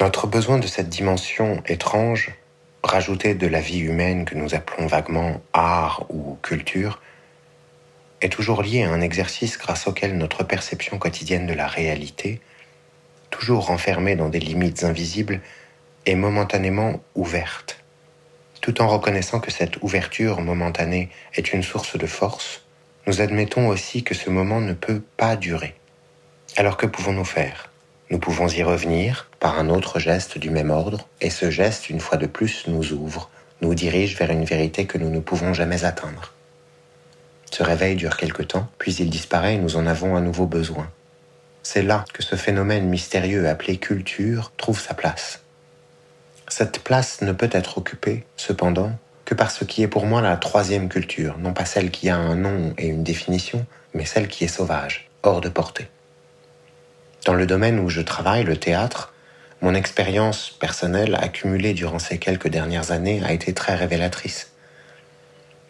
Notre 0.00 0.26
besoin 0.26 0.58
de 0.58 0.66
cette 0.66 0.88
dimension 0.88 1.62
étrange, 1.66 2.30
rajoutée 2.82 3.34
de 3.34 3.46
la 3.46 3.60
vie 3.60 3.80
humaine 3.80 4.24
que 4.24 4.34
nous 4.34 4.54
appelons 4.54 4.86
vaguement 4.86 5.40
art 5.52 6.06
ou 6.10 6.38
culture, 6.42 7.00
est 8.20 8.28
toujours 8.28 8.62
lié 8.62 8.82
à 8.82 8.90
un 8.90 9.00
exercice 9.00 9.58
grâce 9.58 9.86
auquel 9.86 10.16
notre 10.16 10.44
perception 10.44 10.98
quotidienne 10.98 11.46
de 11.46 11.54
la 11.54 11.66
réalité 11.66 12.40
toujours 13.32 13.66
renfermée 13.66 14.14
dans 14.14 14.28
des 14.28 14.38
limites 14.38 14.84
invisibles, 14.84 15.40
est 16.06 16.14
momentanément 16.14 17.02
ouverte. 17.16 17.82
Tout 18.60 18.80
en 18.80 18.86
reconnaissant 18.86 19.40
que 19.40 19.50
cette 19.50 19.82
ouverture 19.82 20.40
momentanée 20.40 21.08
est 21.34 21.52
une 21.52 21.64
source 21.64 21.98
de 21.98 22.06
force, 22.06 22.64
nous 23.08 23.20
admettons 23.20 23.66
aussi 23.66 24.04
que 24.04 24.14
ce 24.14 24.30
moment 24.30 24.60
ne 24.60 24.74
peut 24.74 25.02
pas 25.16 25.34
durer. 25.34 25.74
Alors 26.56 26.76
que 26.76 26.86
pouvons-nous 26.86 27.24
faire? 27.24 27.71
Nous 28.12 28.18
pouvons 28.18 28.46
y 28.46 28.62
revenir 28.62 29.30
par 29.40 29.58
un 29.58 29.70
autre 29.70 29.98
geste 29.98 30.36
du 30.36 30.50
même 30.50 30.68
ordre, 30.68 31.08
et 31.22 31.30
ce 31.30 31.50
geste, 31.50 31.88
une 31.88 31.98
fois 31.98 32.18
de 32.18 32.26
plus, 32.26 32.66
nous 32.66 32.92
ouvre, 32.92 33.30
nous 33.62 33.74
dirige 33.74 34.18
vers 34.18 34.30
une 34.30 34.44
vérité 34.44 34.84
que 34.84 34.98
nous 34.98 35.08
ne 35.08 35.18
pouvons 35.18 35.54
jamais 35.54 35.86
atteindre. 35.86 36.34
Ce 37.50 37.62
réveil 37.62 37.96
dure 37.96 38.18
quelque 38.18 38.42
temps, 38.42 38.68
puis 38.76 38.92
il 38.96 39.08
disparaît 39.08 39.54
et 39.54 39.58
nous 39.58 39.76
en 39.76 39.86
avons 39.86 40.14
à 40.14 40.20
nouveau 40.20 40.44
besoin. 40.44 40.90
C'est 41.62 41.80
là 41.80 42.04
que 42.12 42.22
ce 42.22 42.36
phénomène 42.36 42.86
mystérieux 42.86 43.48
appelé 43.48 43.78
culture 43.78 44.52
trouve 44.58 44.78
sa 44.78 44.92
place. 44.92 45.40
Cette 46.48 46.80
place 46.80 47.22
ne 47.22 47.32
peut 47.32 47.48
être 47.50 47.78
occupée, 47.78 48.26
cependant, 48.36 48.92
que 49.24 49.34
par 49.34 49.50
ce 49.50 49.64
qui 49.64 49.82
est 49.82 49.88
pour 49.88 50.04
moi 50.04 50.20
la 50.20 50.36
troisième 50.36 50.90
culture, 50.90 51.38
non 51.38 51.54
pas 51.54 51.64
celle 51.64 51.90
qui 51.90 52.10
a 52.10 52.18
un 52.18 52.34
nom 52.34 52.74
et 52.76 52.88
une 52.88 53.04
définition, 53.04 53.64
mais 53.94 54.04
celle 54.04 54.28
qui 54.28 54.44
est 54.44 54.48
sauvage, 54.48 55.08
hors 55.22 55.40
de 55.40 55.48
portée. 55.48 55.88
Dans 57.24 57.34
le 57.34 57.46
domaine 57.46 57.78
où 57.78 57.88
je 57.88 58.00
travaille, 58.00 58.42
le 58.42 58.56
théâtre, 58.56 59.12
mon 59.60 59.74
expérience 59.74 60.50
personnelle 60.50 61.14
accumulée 61.14 61.72
durant 61.72 62.00
ces 62.00 62.18
quelques 62.18 62.48
dernières 62.48 62.90
années 62.90 63.22
a 63.24 63.32
été 63.32 63.54
très 63.54 63.76
révélatrice. 63.76 64.50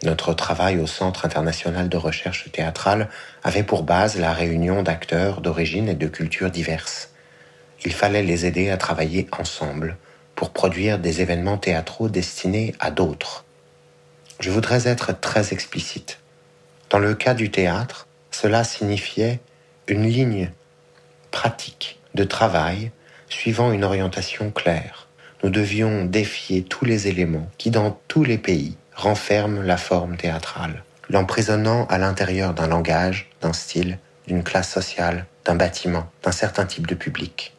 Notre 0.03 0.33
travail 0.33 0.79
au 0.79 0.87
Centre 0.87 1.27
international 1.27 1.91
de 1.91 1.97
recherche 1.99 2.51
théâtrale 2.51 3.09
avait 3.45 3.63
pour 3.63 3.83
base 3.83 4.19
la 4.19 4.33
réunion 4.33 4.83
d'acteurs 4.83 5.43
d'origine 5.43 5.91
et 5.91 5.95
de 5.95 6.09
cultures 6.09 6.51
diverses. 6.51 7.11
Il 7.85 7.93
fallait 7.93 8.23
les 8.23 8.47
aider 8.47 8.71
à 8.71 8.79
travailler 8.79 9.29
ensemble 9.39 9.99
pour 10.35 10.51
produire 10.51 10.99
des 10.99 11.21
événements 11.21 11.59
théâtraux 11.59 12.09
destinés 12.09 12.75
à 12.81 12.91
d'autres. 12.91 13.45
Je 14.41 14.51
voudrais 14.51 14.89
être 14.89 15.21
très 15.21 15.53
explicite. 15.53 16.19
Dans 16.89 16.99
le 16.99 17.15
cas 17.15 17.35
du 17.35 17.51
théâtre, 17.51 18.09
cela 18.31 18.65
signifiait 18.65 19.41
une 19.87 20.07
ligne 20.07 20.51
pratique 21.33 21.99
de 22.15 22.23
travail 22.23 22.93
suivant 23.29 23.73
une 23.73 23.83
orientation 23.83 24.53
claire. 24.53 25.09
Nous 25.43 25.51
devions 25.51 26.05
défier 26.05 26.63
tous 26.63 26.85
les 26.85 27.09
éléments 27.09 27.51
qui, 27.59 27.71
dans 27.71 27.99
tous 28.07 28.23
les 28.23 28.39
pays, 28.39 28.77
renferme 28.95 29.63
la 29.63 29.77
forme 29.77 30.17
théâtrale, 30.17 30.85
l'emprisonnant 31.11 31.87
à 31.87 31.99
l'intérieur 31.99 32.55
d'un 32.55 32.69
langage, 32.69 33.31
d'un 33.41 33.53
style, 33.53 33.99
d'une 34.29 34.45
classe 34.45 34.71
sociale, 34.71 35.27
d'un 35.45 35.57
bâtiment, 35.57 36.09
d'un 36.23 36.31
certain 36.31 36.65
type 36.65 36.87
de 36.87 36.95
public. 36.95 37.55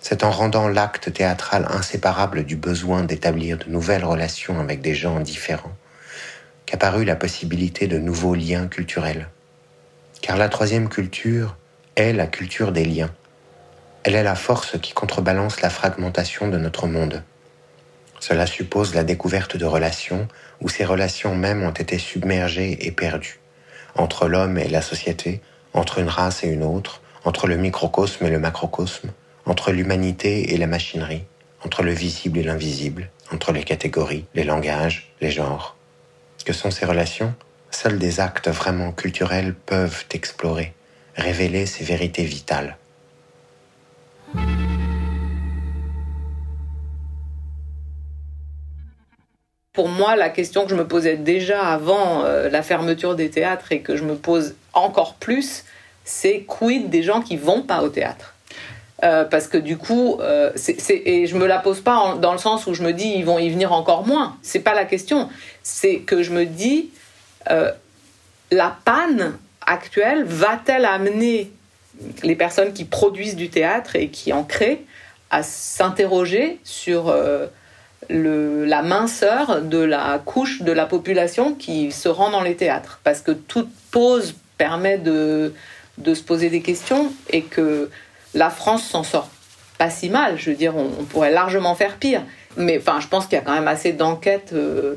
C'est 0.00 0.24
en 0.24 0.30
rendant 0.30 0.68
l'acte 0.68 1.12
théâtral 1.12 1.66
inséparable 1.68 2.44
du 2.44 2.56
besoin 2.56 3.02
d'établir 3.02 3.58
de 3.58 3.68
nouvelles 3.68 4.04
relations 4.04 4.60
avec 4.60 4.80
des 4.80 4.94
gens 4.94 5.20
différents 5.20 5.76
qu'apparut 6.64 7.04
la 7.04 7.16
possibilité 7.16 7.86
de 7.86 7.98
nouveaux 7.98 8.34
liens 8.34 8.68
culturels. 8.68 9.28
Car 10.22 10.36
la 10.36 10.48
troisième 10.48 10.88
culture 10.88 11.56
est 11.96 12.12
la 12.12 12.26
culture 12.26 12.72
des 12.72 12.84
liens. 12.84 13.10
Elle 14.04 14.14
est 14.14 14.22
la 14.22 14.34
force 14.34 14.78
qui 14.80 14.92
contrebalance 14.92 15.62
la 15.62 15.70
fragmentation 15.70 16.48
de 16.48 16.58
notre 16.58 16.86
monde. 16.86 17.22
Cela 18.20 18.46
suppose 18.46 18.94
la 18.94 19.02
découverte 19.02 19.56
de 19.56 19.64
relations 19.64 20.28
où 20.60 20.68
ces 20.68 20.84
relations 20.84 21.34
mêmes 21.34 21.62
ont 21.62 21.70
été 21.70 21.98
submergées 21.98 22.86
et 22.86 22.92
perdues, 22.92 23.40
entre 23.94 24.28
l'homme 24.28 24.58
et 24.58 24.68
la 24.68 24.82
société, 24.82 25.40
entre 25.72 25.98
une 25.98 26.08
race 26.08 26.44
et 26.44 26.48
une 26.48 26.62
autre, 26.62 27.00
entre 27.24 27.46
le 27.46 27.56
microcosme 27.56 28.26
et 28.26 28.30
le 28.30 28.38
macrocosme, 28.38 29.10
entre 29.46 29.72
l'humanité 29.72 30.52
et 30.52 30.58
la 30.58 30.66
machinerie, 30.66 31.24
entre 31.64 31.82
le 31.82 31.92
visible 31.92 32.38
et 32.38 32.42
l'invisible, 32.42 33.10
entre 33.32 33.52
les 33.52 33.64
catégories, 33.64 34.26
les 34.34 34.44
langages, 34.44 35.12
les 35.20 35.30
genres. 35.30 35.76
Que 36.44 36.52
sont 36.52 36.70
ces 36.70 36.86
relations? 36.86 37.34
Seuls 37.70 37.98
des 37.98 38.20
actes 38.20 38.48
vraiment 38.48 38.92
culturels 38.92 39.54
peuvent 39.54 40.04
explorer, 40.12 40.74
révéler 41.16 41.66
ces 41.66 41.84
vérités 41.84 42.24
vitales. 42.24 42.76
pour 49.76 49.88
moi, 49.90 50.16
la 50.16 50.30
question 50.30 50.64
que 50.64 50.70
je 50.70 50.74
me 50.74 50.88
posais 50.88 51.16
déjà 51.16 51.60
avant 51.60 52.24
euh, 52.24 52.48
la 52.48 52.62
fermeture 52.62 53.14
des 53.14 53.28
théâtres 53.28 53.72
et 53.72 53.80
que 53.80 53.94
je 53.94 54.04
me 54.04 54.14
pose 54.14 54.54
encore 54.72 55.16
plus, 55.16 55.64
c'est 56.02 56.40
quid 56.48 56.88
des 56.88 57.02
gens 57.02 57.20
qui 57.20 57.36
vont 57.36 57.60
pas 57.60 57.82
au 57.82 57.90
théâtre? 57.90 58.34
Euh, 59.04 59.24
parce 59.24 59.48
que 59.48 59.58
du 59.58 59.76
coup, 59.76 60.16
euh, 60.22 60.50
et 60.88 61.26
je 61.26 61.36
me 61.36 61.46
la 61.46 61.58
pose 61.58 61.82
pas 61.82 62.16
dans 62.22 62.32
le 62.32 62.38
sens 62.38 62.66
où 62.66 62.72
je 62.72 62.82
me 62.82 62.94
dis 62.94 63.12
ils 63.18 63.26
vont 63.26 63.38
y 63.38 63.50
venir 63.50 63.74
encore 63.74 64.06
moins. 64.06 64.38
C'est 64.40 64.60
pas 64.60 64.72
la 64.72 64.86
question. 64.86 65.28
C'est 65.62 65.98
que 65.98 66.22
je 66.22 66.32
me 66.32 66.46
dis 66.46 66.88
la 68.50 68.76
panne 68.86 69.36
actuelle 69.66 70.24
va-t-elle 70.24 70.84
amener 70.84 71.50
les 72.22 72.36
personnes 72.36 72.72
qui 72.72 72.84
produisent 72.84 73.36
du 73.36 73.48
théâtre 73.48 73.96
et 73.96 74.08
qui 74.08 74.32
en 74.32 74.44
créent 74.44 74.84
à 75.30 75.42
s'interroger 75.42 76.60
sur 76.62 77.14
la 78.08 78.82
minceur 78.82 79.62
de 79.62 79.78
la 79.78 80.20
couche 80.24 80.62
de 80.62 80.72
la 80.72 80.86
population 80.86 81.54
qui 81.54 81.90
se 81.92 82.08
rend 82.08 82.30
dans 82.30 82.42
les 82.42 82.54
théâtres? 82.54 83.00
Parce 83.02 83.22
que 83.22 83.32
toute 83.32 83.70
pause 83.90 84.34
permet 84.58 84.98
de, 84.98 85.54
de 85.98 86.14
se 86.14 86.22
poser 86.22 86.50
des 86.50 86.60
questions 86.60 87.12
et 87.30 87.42
que 87.42 87.90
la 88.34 88.50
France 88.50 88.86
s'en 88.86 89.02
sort 89.02 89.28
pas 89.78 89.90
si 89.90 90.08
mal. 90.08 90.38
Je 90.38 90.50
veux 90.50 90.56
dire, 90.56 90.76
on, 90.76 91.04
pourrait 91.04 91.30
largement 91.30 91.74
faire 91.74 91.96
pire. 91.96 92.22
Mais 92.56 92.78
enfin, 92.78 93.00
je 93.00 93.08
pense 93.08 93.26
qu'il 93.26 93.36
y 93.36 93.40
a 93.40 93.44
quand 93.44 93.54
même 93.54 93.68
assez 93.68 93.92
d'enquêtes 93.92 94.52
euh, 94.52 94.94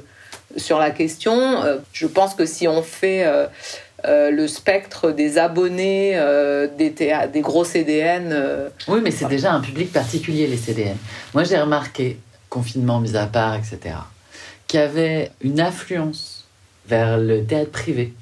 sur 0.57 0.79
la 0.79 0.91
question. 0.91 1.63
Euh, 1.63 1.77
je 1.93 2.07
pense 2.07 2.33
que 2.33 2.45
si 2.45 2.67
on 2.67 2.81
fait 2.81 3.25
euh, 4.05 4.31
le 4.31 4.47
spectre 4.47 5.11
des 5.11 5.37
abonnés 5.37 6.19
des, 6.77 6.89
des 6.89 7.41
gros 7.41 7.63
CDN. 7.63 8.35
oui, 8.87 8.99
mais 9.03 9.11
c'est 9.11 9.27
déjà 9.27 9.53
un 9.53 9.61
public 9.61 9.91
particulier, 9.91 10.47
les 10.47 10.57
CDN. 10.57 10.97
Moi, 11.33 11.43
j'ai 11.43 11.59
remarqué 11.59 12.17
confinement 12.49 12.99
mis 12.99 13.15
à 13.15 13.27
part, 13.27 13.55
etc., 13.55 13.95
qui 14.67 14.77
avait 14.77 15.31
une 15.41 15.59
affluence 15.59 16.47
vers 16.87 17.17
le 17.17 17.43
théâtre 17.43 17.71
privé 17.71 18.13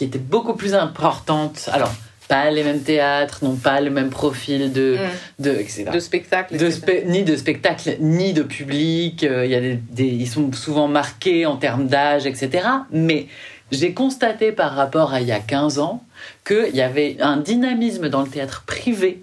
qui 0.00 0.04
était 0.04 0.18
beaucoup 0.18 0.54
plus 0.54 0.72
importante. 0.72 1.68
Alors, 1.72 1.92
pas 2.26 2.50
les 2.50 2.64
mêmes 2.64 2.80
théâtres, 2.80 3.40
non 3.42 3.54
pas 3.54 3.82
le 3.82 3.90
même 3.90 4.08
profil 4.08 4.72
de, 4.72 4.96
mm. 4.96 5.42
de, 5.42 5.92
de 5.92 5.98
spectacle. 5.98 6.56
De 6.56 6.70
ni 7.06 7.22
de 7.22 7.36
spectacle, 7.36 7.96
ni 8.00 8.32
de 8.32 8.42
public. 8.42 9.24
Euh, 9.24 9.44
il 9.44 9.50
y 9.50 9.54
a 9.54 9.60
des, 9.60 10.06
ils 10.06 10.26
sont 10.26 10.50
souvent 10.54 10.88
marqués 10.88 11.44
en 11.44 11.56
termes 11.56 11.86
d'âge, 11.86 12.24
etc. 12.24 12.66
Mais 12.90 13.26
j'ai 13.70 13.92
constaté 13.92 14.52
par 14.52 14.74
rapport 14.74 15.12
à 15.12 15.20
il 15.20 15.26
y 15.26 15.32
a 15.32 15.40
15 15.40 15.78
ans 15.78 16.02
qu'il 16.46 16.74
y 16.74 16.80
avait 16.80 17.16
un 17.20 17.36
dynamisme 17.36 18.08
dans 18.08 18.22
le 18.22 18.28
théâtre 18.28 18.64
privé 18.66 19.22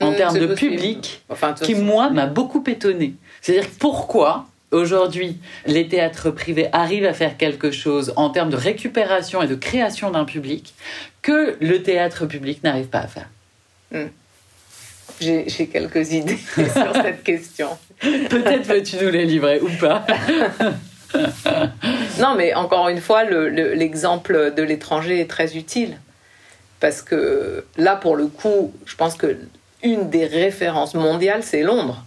en 0.00 0.12
mm, 0.12 0.16
termes 0.16 0.38
de 0.38 0.54
public 0.54 1.22
qui, 1.62 1.74
moi, 1.74 2.10
m'a 2.10 2.26
beaucoup 2.26 2.62
étonné. 2.66 3.14
C'est-à-dire 3.40 3.70
pourquoi 3.78 4.46
aujourd'hui 4.72 5.38
les 5.66 5.88
théâtres 5.88 6.30
privés 6.30 6.68
arrivent 6.72 7.06
à 7.06 7.14
faire 7.14 7.36
quelque 7.36 7.70
chose 7.70 8.12
en 8.16 8.30
termes 8.30 8.50
de 8.50 8.56
récupération 8.56 9.42
et 9.42 9.46
de 9.46 9.54
création 9.54 10.10
d'un 10.10 10.24
public 10.24 10.74
que 11.22 11.56
le 11.60 11.82
théâtre 11.82 12.26
public 12.26 12.62
n'arrive 12.62 12.86
pas 12.86 13.00
à 13.00 13.06
faire? 13.06 13.28
Hmm. 13.92 14.08
J'ai 15.20 15.66
quelques 15.72 16.12
idées 16.12 16.36
sur 16.54 16.92
cette 16.92 17.22
question. 17.22 17.68
Peut-être 18.00 18.66
veux-tu 18.66 18.96
nous 18.96 19.10
les 19.10 19.24
livrer 19.24 19.60
ou 19.60 19.68
pas? 19.80 20.06
Non, 22.18 22.34
mais 22.34 22.54
encore 22.54 22.88
une 22.88 23.00
fois, 23.00 23.24
l'exemple 23.24 24.52
de 24.54 24.62
l'étranger 24.62 25.20
est 25.20 25.30
très 25.30 25.56
utile. 25.56 25.98
Parce 26.80 27.02
que 27.02 27.64
là, 27.76 27.96
pour 27.96 28.16
le 28.16 28.26
coup, 28.26 28.72
je 28.84 28.96
pense 28.96 29.14
que 29.14 29.38
une 29.82 30.10
des 30.10 30.26
références 30.26 30.94
mondiales, 30.94 31.42
c'est 31.42 31.62
Londres. 31.62 32.04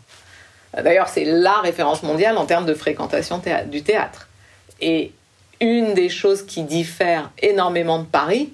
D'ailleurs, 0.76 1.08
c'est 1.08 1.26
la 1.26 1.60
référence 1.62 2.04
mondiale 2.04 2.38
en 2.38 2.46
termes 2.46 2.66
de 2.66 2.74
fréquentation 2.74 3.42
du 3.68 3.82
théâtre. 3.82 4.28
Et 4.82 5.12
une 5.62 5.94
des 5.94 6.10
choses 6.10 6.46
qui 6.46 6.64
diffère 6.64 7.32
énormément 7.42 8.00
de 8.00 8.06
Paris, 8.06 8.54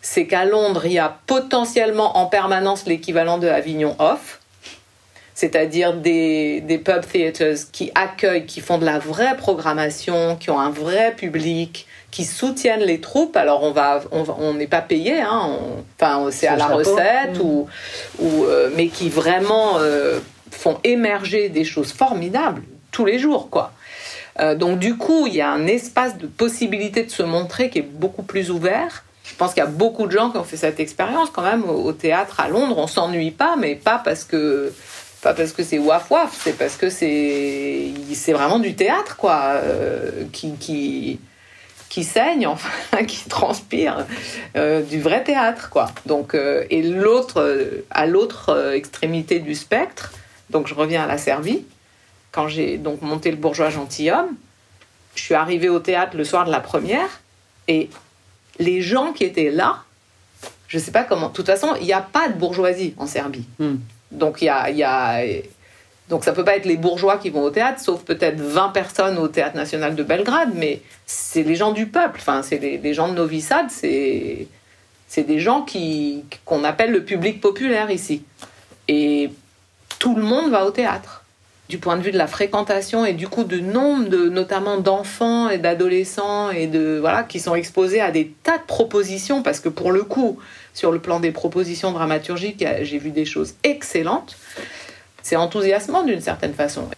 c'est 0.00 0.26
qu'à 0.26 0.44
Londres, 0.44 0.86
il 0.86 0.92
y 0.92 0.98
a 0.98 1.18
potentiellement 1.26 2.16
en 2.16 2.26
permanence 2.26 2.86
l'équivalent 2.86 3.38
de 3.38 3.48
Avignon 3.48 3.96
Off, 3.98 4.40
c'est-à-dire 5.36 5.92
des, 5.92 6.62
des 6.62 6.78
pub 6.78 7.04
theaters 7.06 7.58
qui 7.70 7.92
accueillent, 7.94 8.46
qui 8.46 8.62
font 8.62 8.78
de 8.78 8.86
la 8.86 8.98
vraie 8.98 9.36
programmation, 9.36 10.34
qui 10.36 10.48
ont 10.48 10.58
un 10.58 10.70
vrai 10.70 11.14
public, 11.14 11.86
qui 12.10 12.24
soutiennent 12.24 12.80
les 12.80 13.02
troupes. 13.02 13.36
Alors 13.36 13.62
on 13.62 13.70
va, 13.70 14.00
on 14.10 14.54
n'est 14.54 14.66
pas 14.66 14.80
payé, 14.80 15.20
hein, 15.20 15.58
enfin 16.00 16.30
c'est 16.30 16.46
à 16.46 16.56
la 16.56 16.68
recette, 16.68 17.38
mm. 17.38 17.42
ou, 17.42 17.68
ou 18.18 18.44
euh, 18.44 18.70
mais 18.76 18.88
qui 18.88 19.10
vraiment 19.10 19.74
euh, 19.78 20.20
font 20.50 20.78
émerger 20.84 21.50
des 21.50 21.64
choses 21.64 21.92
formidables 21.92 22.62
tous 22.90 23.04
les 23.04 23.18
jours, 23.18 23.50
quoi. 23.50 23.72
Euh, 24.40 24.54
donc 24.54 24.78
du 24.78 24.96
coup, 24.96 25.26
il 25.26 25.34
y 25.34 25.42
a 25.42 25.50
un 25.50 25.66
espace 25.66 26.16
de 26.16 26.26
possibilité 26.26 27.04
de 27.04 27.10
se 27.10 27.22
montrer 27.22 27.68
qui 27.68 27.80
est 27.80 27.82
beaucoup 27.82 28.22
plus 28.22 28.50
ouvert. 28.50 29.04
Je 29.24 29.34
pense 29.34 29.52
qu'il 29.52 29.62
y 29.62 29.66
a 29.66 29.70
beaucoup 29.70 30.06
de 30.06 30.12
gens 30.12 30.30
qui 30.30 30.38
ont 30.38 30.44
fait 30.44 30.56
cette 30.56 30.80
expérience 30.80 31.28
quand 31.30 31.42
même 31.42 31.68
au, 31.68 31.92
théâtre 31.92 32.40
à 32.40 32.48
Londres. 32.48 32.76
On 32.78 32.86
s'ennuie 32.86 33.32
pas, 33.32 33.56
mais 33.56 33.74
pas 33.74 34.00
parce 34.02 34.24
que 34.24 34.72
pas 35.26 35.34
parce 35.34 35.52
que 35.52 35.64
c'est 35.64 35.78
waf 35.78 36.10
waf, 36.10 36.40
c'est 36.44 36.56
parce 36.56 36.76
que 36.76 36.88
c'est 36.88 37.92
c'est 38.14 38.32
vraiment 38.32 38.60
du 38.60 38.76
théâtre 38.76 39.16
quoi, 39.16 39.60
qui, 40.32 40.52
qui 40.52 41.18
qui 41.88 42.04
saigne, 42.04 42.46
enfin, 42.46 43.04
qui 43.04 43.26
transpire 43.28 44.06
euh, 44.56 44.82
du 44.82 45.00
vrai 45.00 45.24
théâtre, 45.24 45.70
quoi. 45.70 45.86
Donc, 46.04 46.34
euh, 46.34 46.64
et 46.68 46.82
l'autre, 46.82 47.40
euh, 47.40 47.86
à 47.90 48.04
l'autre 48.04 48.72
extrémité 48.74 49.38
du 49.40 49.54
spectre, 49.54 50.12
donc 50.50 50.66
je 50.66 50.74
reviens 50.74 51.04
à 51.04 51.06
la 51.06 51.16
Serbie, 51.16 51.64
quand 52.32 52.48
j'ai 52.48 52.76
donc 52.76 53.00
monté 53.00 53.30
le 53.30 53.38
bourgeois 53.38 53.70
gentilhomme, 53.70 54.28
je 55.14 55.22
suis 55.22 55.34
arrivée 55.34 55.70
au 55.70 55.78
théâtre 55.78 56.18
le 56.18 56.24
soir 56.24 56.44
de 56.44 56.50
la 56.50 56.60
première, 56.60 57.22
et 57.66 57.88
les 58.58 58.82
gens 58.82 59.14
qui 59.14 59.24
étaient 59.24 59.50
là, 59.50 59.78
je 60.68 60.78
sais 60.78 60.92
pas 60.92 61.04
comment, 61.04 61.28
de 61.28 61.32
toute 61.32 61.46
façon, 61.46 61.74
il 61.80 61.86
n'y 61.86 61.94
a 61.94 62.02
pas 62.02 62.28
de 62.28 62.34
bourgeoisie 62.34 62.94
en 62.98 63.06
Serbie. 63.06 63.46
Hmm. 63.58 63.76
Donc 64.12 64.42
il 64.42 64.46
y 64.46 64.48
a, 64.50 65.20
donc 66.08 66.24
ça 66.24 66.32
peut 66.32 66.44
pas 66.44 66.56
être 66.56 66.66
les 66.66 66.76
bourgeois 66.76 67.18
qui 67.18 67.30
vont 67.30 67.42
au 67.42 67.50
théâtre, 67.50 67.80
sauf 67.80 68.02
peut-être 68.02 68.40
20 68.40 68.68
personnes 68.68 69.18
au 69.18 69.28
théâtre 69.28 69.56
national 69.56 69.96
de 69.96 70.02
Belgrade, 70.02 70.50
mais 70.54 70.80
c'est 71.04 71.42
les 71.42 71.56
gens 71.56 71.72
du 71.72 71.86
peuple, 71.86 72.18
enfin 72.20 72.42
c'est 72.42 72.58
les, 72.58 72.94
gens 72.94 73.08
de 73.08 73.14
Novi 73.14 73.40
Sad, 73.40 73.66
c'est 73.70 74.46
c'est 75.08 75.22
des 75.22 75.40
gens 75.40 75.62
qui 75.62 76.24
qu'on 76.44 76.64
appelle 76.64 76.92
le 76.92 77.04
public 77.04 77.40
populaire 77.40 77.90
ici. 77.90 78.22
Et 78.88 79.30
tout 79.98 80.14
le 80.14 80.22
monde 80.22 80.50
va 80.50 80.64
au 80.64 80.70
théâtre. 80.70 81.24
Du 81.68 81.78
point 81.78 81.96
de 81.96 82.02
vue 82.02 82.12
de 82.12 82.18
la 82.18 82.28
fréquentation 82.28 83.04
et 83.04 83.12
du 83.12 83.26
coup 83.26 83.42
de 83.42 83.58
nombre 83.58 84.08
de 84.08 84.28
notamment 84.28 84.78
d'enfants 84.78 85.48
et 85.48 85.58
d'adolescents 85.58 86.50
et 86.50 86.68
de 86.68 86.98
voilà 87.00 87.24
qui 87.24 87.40
sont 87.40 87.56
exposés 87.56 88.00
à 88.00 88.12
des 88.12 88.32
tas 88.44 88.58
de 88.58 88.62
propositions 88.62 89.42
parce 89.42 89.58
que 89.58 89.68
pour 89.68 89.90
le 89.90 90.04
coup 90.04 90.38
sur 90.74 90.92
le 90.92 91.00
plan 91.00 91.18
des 91.18 91.32
propositions 91.32 91.90
dramaturgiques 91.90 92.64
j'ai 92.82 92.98
vu 92.98 93.10
des 93.10 93.24
choses 93.24 93.54
excellentes 93.64 94.36
c'est 95.26 95.34
enthousiasmant 95.34 96.04
d'une 96.04 96.20
certaine 96.20 96.54
façon. 96.54 96.88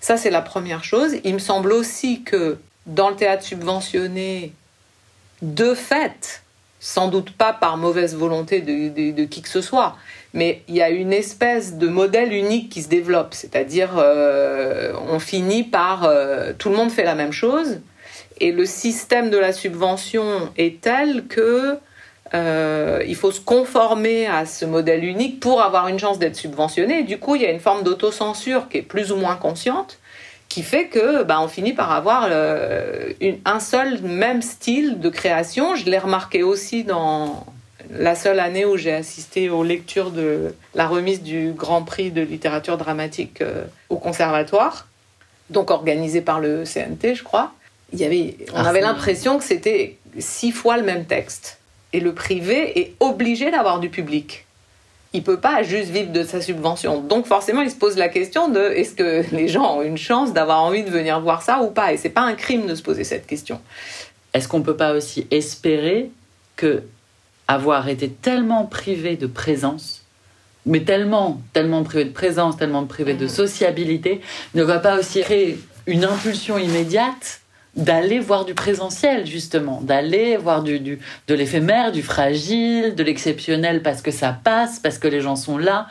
Ça, 0.00 0.16
c'est 0.16 0.30
la 0.30 0.42
première 0.42 0.82
chose. 0.82 1.12
Il 1.22 1.34
me 1.34 1.38
semble 1.38 1.72
aussi 1.72 2.24
que 2.24 2.58
dans 2.86 3.10
le 3.10 3.14
théâtre 3.14 3.44
subventionné, 3.44 4.52
de 5.40 5.72
fait, 5.74 6.41
sans 6.84 7.06
doute 7.06 7.30
pas 7.30 7.52
par 7.52 7.76
mauvaise 7.76 8.16
volonté 8.16 8.60
de, 8.60 9.24
qui 9.26 9.40
que 9.40 9.48
ce 9.48 9.60
soit, 9.60 9.96
mais 10.34 10.62
il 10.66 10.74
y 10.74 10.82
a 10.82 10.90
une 10.90 11.12
espèce 11.12 11.76
de 11.76 11.86
modèle 11.86 12.32
unique 12.32 12.70
qui 12.70 12.82
se 12.82 12.88
développe, 12.88 13.34
c'est-à-dire 13.34 13.90
euh, 13.98 14.92
on 15.08 15.20
finit 15.20 15.62
par 15.62 16.02
euh, 16.02 16.52
tout 16.58 16.70
le 16.70 16.76
monde 16.76 16.90
fait 16.90 17.04
la 17.04 17.14
même 17.14 17.30
chose 17.30 17.78
et 18.40 18.50
le 18.50 18.66
système 18.66 19.30
de 19.30 19.38
la 19.38 19.52
subvention 19.52 20.50
est 20.56 20.80
tel 20.80 21.28
que 21.28 21.78
euh, 22.34 23.04
il 23.06 23.14
faut 23.14 23.30
se 23.30 23.40
conformer 23.40 24.26
à 24.26 24.44
ce 24.44 24.64
modèle 24.64 25.04
unique 25.04 25.38
pour 25.38 25.62
avoir 25.62 25.86
une 25.86 26.00
chance 26.00 26.18
d'être 26.18 26.34
subventionné. 26.34 27.04
du 27.04 27.20
coup, 27.20 27.36
il 27.36 27.42
y 27.42 27.46
a 27.46 27.52
une 27.52 27.60
forme 27.60 27.84
d'autocensure 27.84 28.68
qui 28.68 28.78
est 28.78 28.82
plus 28.82 29.12
ou 29.12 29.16
moins 29.16 29.36
consciente, 29.36 30.00
qui 30.52 30.62
fait 30.62 30.88
que 30.88 31.22
bah, 31.22 31.40
on 31.40 31.48
finit 31.48 31.72
par 31.72 31.92
avoir 31.92 32.28
un 32.30 33.60
seul 33.60 34.02
même 34.02 34.42
style 34.42 35.00
de 35.00 35.08
création. 35.08 35.76
Je 35.76 35.86
l'ai 35.86 35.96
remarqué 35.96 36.42
aussi 36.42 36.84
dans 36.84 37.46
la 37.90 38.14
seule 38.14 38.38
année 38.38 38.66
où 38.66 38.76
j'ai 38.76 38.92
assisté 38.92 39.48
aux 39.48 39.64
lectures 39.64 40.10
de 40.10 40.54
la 40.74 40.86
remise 40.86 41.22
du 41.22 41.52
Grand 41.52 41.84
Prix 41.84 42.10
de 42.10 42.20
littérature 42.20 42.76
dramatique 42.76 43.40
euh, 43.40 43.64
au 43.88 43.96
Conservatoire, 43.96 44.88
donc 45.48 45.70
organisé 45.70 46.20
par 46.20 46.38
le 46.38 46.64
CNT, 46.64 47.14
je 47.14 47.22
crois. 47.22 47.54
Il 47.94 48.00
y 48.00 48.04
avait, 48.04 48.36
on 48.52 48.56
ah, 48.56 48.68
avait 48.68 48.82
l'impression 48.82 49.38
que 49.38 49.44
c'était 49.44 49.96
six 50.18 50.52
fois 50.52 50.76
le 50.76 50.82
même 50.82 51.06
texte 51.06 51.60
et 51.94 52.00
le 52.00 52.12
privé 52.12 52.78
est 52.78 52.92
obligé 53.00 53.50
d'avoir 53.50 53.80
du 53.80 53.88
public. 53.88 54.44
Il 55.14 55.22
peut 55.22 55.38
pas 55.38 55.62
juste 55.62 55.90
vivre 55.90 56.10
de 56.10 56.22
sa 56.22 56.40
subvention. 56.40 57.00
Donc 57.00 57.26
forcément, 57.26 57.60
il 57.60 57.70
se 57.70 57.76
pose 57.76 57.96
la 57.96 58.08
question 58.08 58.48
de 58.48 58.60
est-ce 58.60 58.94
que 58.94 59.24
les 59.34 59.48
gens 59.48 59.78
ont 59.78 59.82
une 59.82 59.98
chance 59.98 60.32
d'avoir 60.32 60.62
envie 60.62 60.84
de 60.84 60.90
venir 60.90 61.20
voir 61.20 61.42
ça 61.42 61.62
ou 61.62 61.68
pas? 61.68 61.92
Et 61.92 61.96
c'est 61.96 62.08
pas 62.08 62.22
un 62.22 62.34
crime 62.34 62.66
de 62.66 62.74
se 62.74 62.82
poser 62.82 63.04
cette 63.04 63.26
question. 63.26 63.60
Est-ce 64.32 64.48
qu'on 64.48 64.62
peut 64.62 64.76
pas 64.76 64.94
aussi 64.94 65.26
espérer 65.30 66.10
que 66.56 66.82
avoir 67.48 67.88
été 67.88 68.08
tellement 68.08 68.64
privé 68.64 69.16
de 69.16 69.26
présence, 69.26 70.04
mais 70.64 70.80
tellement, 70.80 71.40
tellement 71.52 71.82
privé 71.82 72.04
de 72.04 72.12
présence, 72.12 72.56
tellement 72.56 72.86
privé 72.86 73.14
de 73.14 73.24
mhm. 73.24 73.30
sociabilité, 73.30 74.20
ne 74.54 74.62
va 74.62 74.78
pas 74.78 74.98
aussi 74.98 75.20
créer 75.20 75.58
une 75.86 76.04
impulsion 76.04 76.58
immédiate 76.58 77.41
d'aller 77.76 78.18
voir 78.18 78.44
du 78.44 78.54
présentiel 78.54 79.26
justement, 79.26 79.80
d'aller 79.80 80.36
voir 80.36 80.62
du, 80.62 80.78
du 80.78 80.98
de 81.26 81.34
l'éphémère, 81.34 81.92
du 81.92 82.02
fragile, 82.02 82.94
de 82.94 83.02
l'exceptionnel 83.02 83.82
parce 83.82 84.02
que 84.02 84.10
ça 84.10 84.36
passe, 84.44 84.78
parce 84.78 84.98
que 84.98 85.08
les 85.08 85.20
gens 85.20 85.36
sont 85.36 85.56
là, 85.58 85.86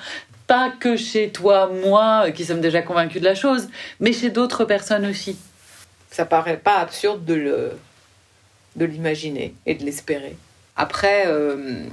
pas 0.48 0.70
que 0.70 0.96
chez 0.96 1.30
toi, 1.30 1.72
moi, 1.84 2.30
qui 2.32 2.46
sommes 2.46 2.62
déjà 2.62 2.82
convaincus 2.82 3.22
de 3.22 3.26
la 3.26 3.36
chose, 3.36 3.70
mais 4.00 4.14
chez 4.14 4.30
d'autres 4.30 4.66
personnes 4.66 5.06
aussi. 5.06 5.38
Ça 6.12 6.26
paraît 6.26 6.58
pas 6.58 6.76
absurde 6.76 7.24
de 7.26 7.34
le 7.34 7.72
de 8.76 8.86
l'imaginer 8.86 9.54
et 9.66 9.76
de 9.76 9.84
l'espérer. 9.84 10.36
Après, 10.78 11.26
euh, 11.28 11.84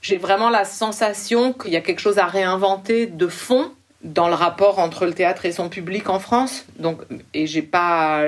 j'ai 0.00 0.16
vraiment 0.16 0.50
la 0.50 0.64
sensation 0.64 1.52
qu'il 1.52 1.72
y 1.72 1.76
a 1.76 1.80
quelque 1.80 2.00
chose 2.00 2.18
à 2.18 2.26
réinventer 2.26 3.06
de 3.06 3.28
fond 3.28 3.70
dans 4.02 4.28
le 4.28 4.34
rapport 4.34 4.78
entre 4.78 5.06
le 5.06 5.12
théâtre 5.12 5.44
et 5.46 5.52
son 5.52 5.68
public 5.68 6.08
en 6.08 6.18
France. 6.18 6.66
Donc, 6.78 7.00
et 7.32 7.46
j'ai 7.46 7.62
pas 7.62 8.24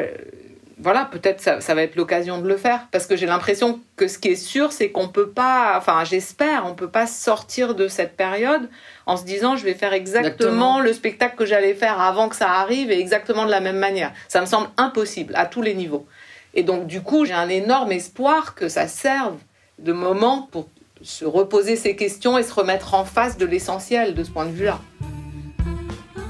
voilà, 0.79 1.07
peut-être 1.07 1.41
ça, 1.41 1.61
ça 1.63 1.75
va 1.75 1.83
être 1.83 1.97
l'occasion 1.97 2.39
de 2.39 2.47
le 2.47 2.57
faire. 2.57 2.87
Parce 2.91 3.07
que 3.07 3.17
j'ai 3.17 3.27
l'impression 3.27 3.81
que 3.97 4.09
ce 4.09 4.19
qui 4.19 4.29
est 4.29 4.37
sûr, 4.37 4.73
c'est 4.73 4.91
qu'on 4.91 5.09
peut 5.09 5.31
pas, 5.31 5.75
enfin, 5.77 6.05
j'espère, 6.05 6.67
on 6.67 6.75
peut 6.75 6.91
pas 6.91 7.07
sortir 7.07 7.75
de 7.75 7.89
cette 7.89 8.15
période 8.17 8.69
en 9.07 9.17
se 9.17 9.25
disant 9.25 9.57
je 9.57 9.65
vais 9.65 9.75
faire 9.75 9.95
exactement, 9.95 10.81
le 10.81 10.93
spectacle 10.93 11.37
que 11.37 11.47
j'allais 11.47 11.75
faire 11.75 12.01
avant 12.01 12.29
que 12.29 12.37
ça 12.37 12.51
arrive 12.51 12.91
et 12.91 13.01
exactement 13.01 13.47
de 13.47 13.51
la 13.51 13.61
même 13.61 13.79
manière. 13.79 14.13
Ça 14.29 14.41
me 14.43 14.47
semble 14.47 14.69
impossible 14.77 15.35
à 15.35 15.47
tous 15.47 15.63
les 15.63 15.75
niveaux. 15.75 16.07
Et 16.53 16.63
donc, 16.63 16.87
du 16.87 17.01
coup, 17.01 17.25
j'ai 17.25 17.35
un 17.35 17.49
énorme 17.49 17.93
espoir 17.93 18.55
que 18.55 18.69
ça 18.69 18.87
serve 18.87 19.37
de 19.79 19.93
moment 19.93 20.49
pour 20.51 20.69
se 21.03 21.25
reposer 21.25 21.77
ces 21.77 21.97
questions 21.97 22.37
et 22.37 22.43
se 22.43 22.53
remettre 22.53 22.95
en 22.95 23.05
face 23.05 23.39
de 23.39 23.47
l'essentiel 23.47 24.15
de 24.15 24.25
ce 24.25 24.31
point 24.31 24.47
de 24.47 24.53
vue-là. 24.53 24.81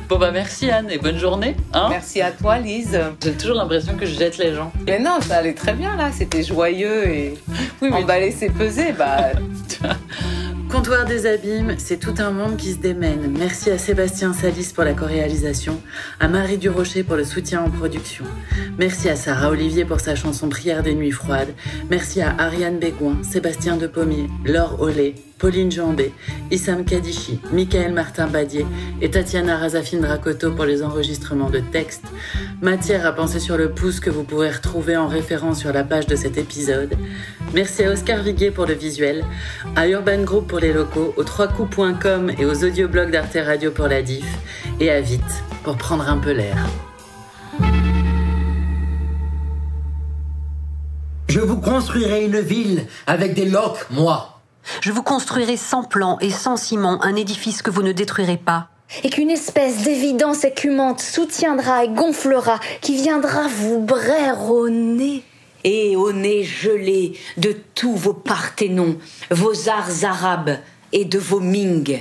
Bon 0.08 0.18
bah 0.18 0.30
merci 0.30 0.70
Anne 0.70 0.88
et 0.88 0.98
bonne 0.98 1.18
journée. 1.18 1.56
Hein 1.72 1.88
merci 1.90 2.20
à 2.20 2.30
toi 2.30 2.58
Lise. 2.58 3.00
J'ai 3.22 3.32
toujours 3.32 3.56
l'impression 3.56 3.96
que 3.96 4.06
je 4.06 4.16
jette 4.16 4.38
les 4.38 4.54
gens. 4.54 4.70
Mais 4.86 5.00
non, 5.00 5.20
ça 5.20 5.38
allait 5.38 5.54
très 5.54 5.72
bien 5.72 5.96
là, 5.96 6.10
c'était 6.12 6.44
joyeux 6.44 7.08
et 7.08 7.34
oui, 7.82 7.88
mais 7.90 8.02
emballé 8.02 8.30
c'est 8.30 8.50
pesé. 8.50 8.92
Bah... 8.92 9.32
Comptoir 10.70 11.06
des 11.06 11.26
abîmes, 11.26 11.74
c'est 11.78 11.98
tout 11.98 12.14
un 12.18 12.30
monde 12.30 12.56
qui 12.56 12.72
se 12.72 12.78
démène. 12.78 13.34
Merci 13.38 13.70
à 13.70 13.78
Sébastien 13.78 14.32
Salis 14.32 14.72
pour 14.74 14.84
la 14.84 14.94
co-réalisation, 14.94 15.80
à 16.20 16.28
Marie 16.28 16.58
Durocher 16.58 17.02
pour 17.02 17.16
le 17.16 17.24
soutien 17.24 17.62
en 17.62 17.70
production. 17.70 18.24
Merci 18.76 19.08
à 19.08 19.16
Sarah 19.16 19.50
Olivier 19.50 19.84
pour 19.84 20.00
sa 20.00 20.16
chanson 20.16 20.48
Prière 20.48 20.82
des 20.82 20.94
nuits 20.94 21.12
froides. 21.12 21.54
Merci 21.88 22.20
à 22.20 22.34
Ariane 22.38 22.78
Bégouin, 22.78 23.16
Sébastien 23.22 23.76
Depommier, 23.76 24.28
Laure 24.44 24.80
Ollet, 24.80 25.14
Pauline 25.38 25.70
Jambé, 25.70 26.12
Issam 26.50 26.84
Kadichi, 26.84 27.40
Michael 27.52 27.92
Martin 27.92 28.26
Badier 28.26 28.66
et 29.02 29.10
Tatiana 29.10 29.58
Razafine 29.58 30.00
Dracoto 30.00 30.52
pour 30.52 30.64
les 30.64 30.82
enregistrements 30.82 31.50
de 31.50 31.60
textes. 31.60 32.06
Matière 32.62 33.04
à 33.06 33.12
penser 33.12 33.38
sur 33.38 33.58
le 33.58 33.70
pouce 33.70 34.00
que 34.00 34.08
vous 34.08 34.24
pourrez 34.24 34.50
retrouver 34.50 34.96
en 34.96 35.08
référence 35.08 35.60
sur 35.60 35.72
la 35.72 35.84
page 35.84 36.06
de 36.06 36.16
cet 36.16 36.38
épisode. 36.38 36.94
Merci 37.54 37.84
à 37.84 37.90
Oscar 37.90 38.22
Viguier 38.22 38.50
pour 38.50 38.66
le 38.66 38.74
visuel, 38.74 39.24
à 39.76 39.86
Urban 39.88 40.22
Group 40.22 40.46
pour 40.46 40.58
les 40.58 40.72
locaux, 40.72 41.12
au 41.16 41.22
3coups.com 41.22 42.32
et 42.38 42.46
aux 42.46 42.64
audioblogs 42.64 43.10
d'Arte 43.10 43.36
Radio 43.44 43.70
pour 43.70 43.88
la 43.88 44.02
diff, 44.02 44.26
et 44.80 44.90
à 44.90 45.00
Vite 45.00 45.22
pour 45.62 45.76
prendre 45.76 46.08
un 46.08 46.18
peu 46.18 46.32
l'air. 46.32 46.56
Je 51.28 51.40
vous 51.40 51.60
construirai 51.60 52.24
une 52.24 52.40
ville 52.40 52.86
avec 53.06 53.34
des 53.34 53.44
loques, 53.44 53.86
moi. 53.90 54.35
Je 54.80 54.92
vous 54.92 55.02
construirai 55.02 55.56
sans 55.56 55.82
plan 55.82 56.18
et 56.20 56.30
sans 56.30 56.56
ciment 56.56 57.02
un 57.02 57.16
édifice 57.16 57.62
que 57.62 57.70
vous 57.70 57.82
ne 57.82 57.92
détruirez 57.92 58.36
pas. 58.36 58.68
Et 59.02 59.10
qu'une 59.10 59.30
espèce 59.30 59.82
d'évidence 59.82 60.44
écumante 60.44 61.00
soutiendra 61.00 61.84
et 61.84 61.88
gonflera, 61.88 62.60
qui 62.80 62.94
viendra 62.94 63.48
vous 63.48 63.80
braire 63.80 64.50
au 64.50 64.68
nez. 64.68 65.22
Et 65.64 65.96
au 65.96 66.12
nez 66.12 66.44
gelé 66.44 67.18
de 67.36 67.56
tous 67.74 67.96
vos 67.96 68.12
parthénons, 68.12 68.98
vos 69.30 69.68
arts 69.68 70.04
arabes 70.04 70.58
et 70.92 71.04
de 71.04 71.18
vos 71.18 71.40
Ming. 71.40 71.98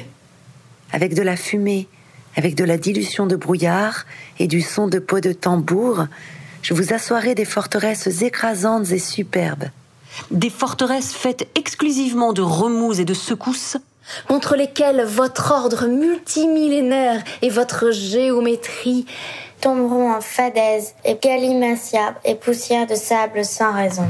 Avec 0.92 1.16
de 1.16 1.24
la 1.24 1.36
fumée, 1.36 1.88
avec 2.36 2.56
de 2.56 2.64
la 2.64 2.78
dilution 2.78 3.26
de 3.26 3.36
brouillard 3.36 4.06
et 4.38 4.48
du 4.48 4.62
son 4.62 4.88
de 4.88 5.00
peau 5.00 5.20
de 5.20 5.34
tambour, 5.34 6.06
je 6.62 6.74
vous 6.74 6.94
assoirai 6.94 7.34
des 7.34 7.46
forteresses 7.46 8.22
écrasantes 8.22 8.92
et 8.92 9.00
superbes. 9.00 9.70
Des 10.32 10.50
forteresses 10.50 11.14
faites 11.14 11.48
exclusivement 11.56 12.34
de 12.34 12.42
remous 12.42 13.00
et 13.00 13.06
de 13.06 13.14
secousses 13.14 13.78
contre 14.28 14.56
lesquelles 14.56 15.04
votre 15.04 15.52
ordre 15.52 15.88
multimillénaire 15.88 17.24
et 17.42 17.50
votre 17.50 17.92
géométrie 17.92 19.06
tomberont 19.62 20.14
en 20.14 20.22
fadaise 20.22 20.94
et 21.04 21.16
galimatia 21.16 22.16
et 22.24 22.36
poussière 22.36 22.86
de 22.86 22.96
sable 22.96 23.44
sans 23.44 23.74
raison. 23.74 24.08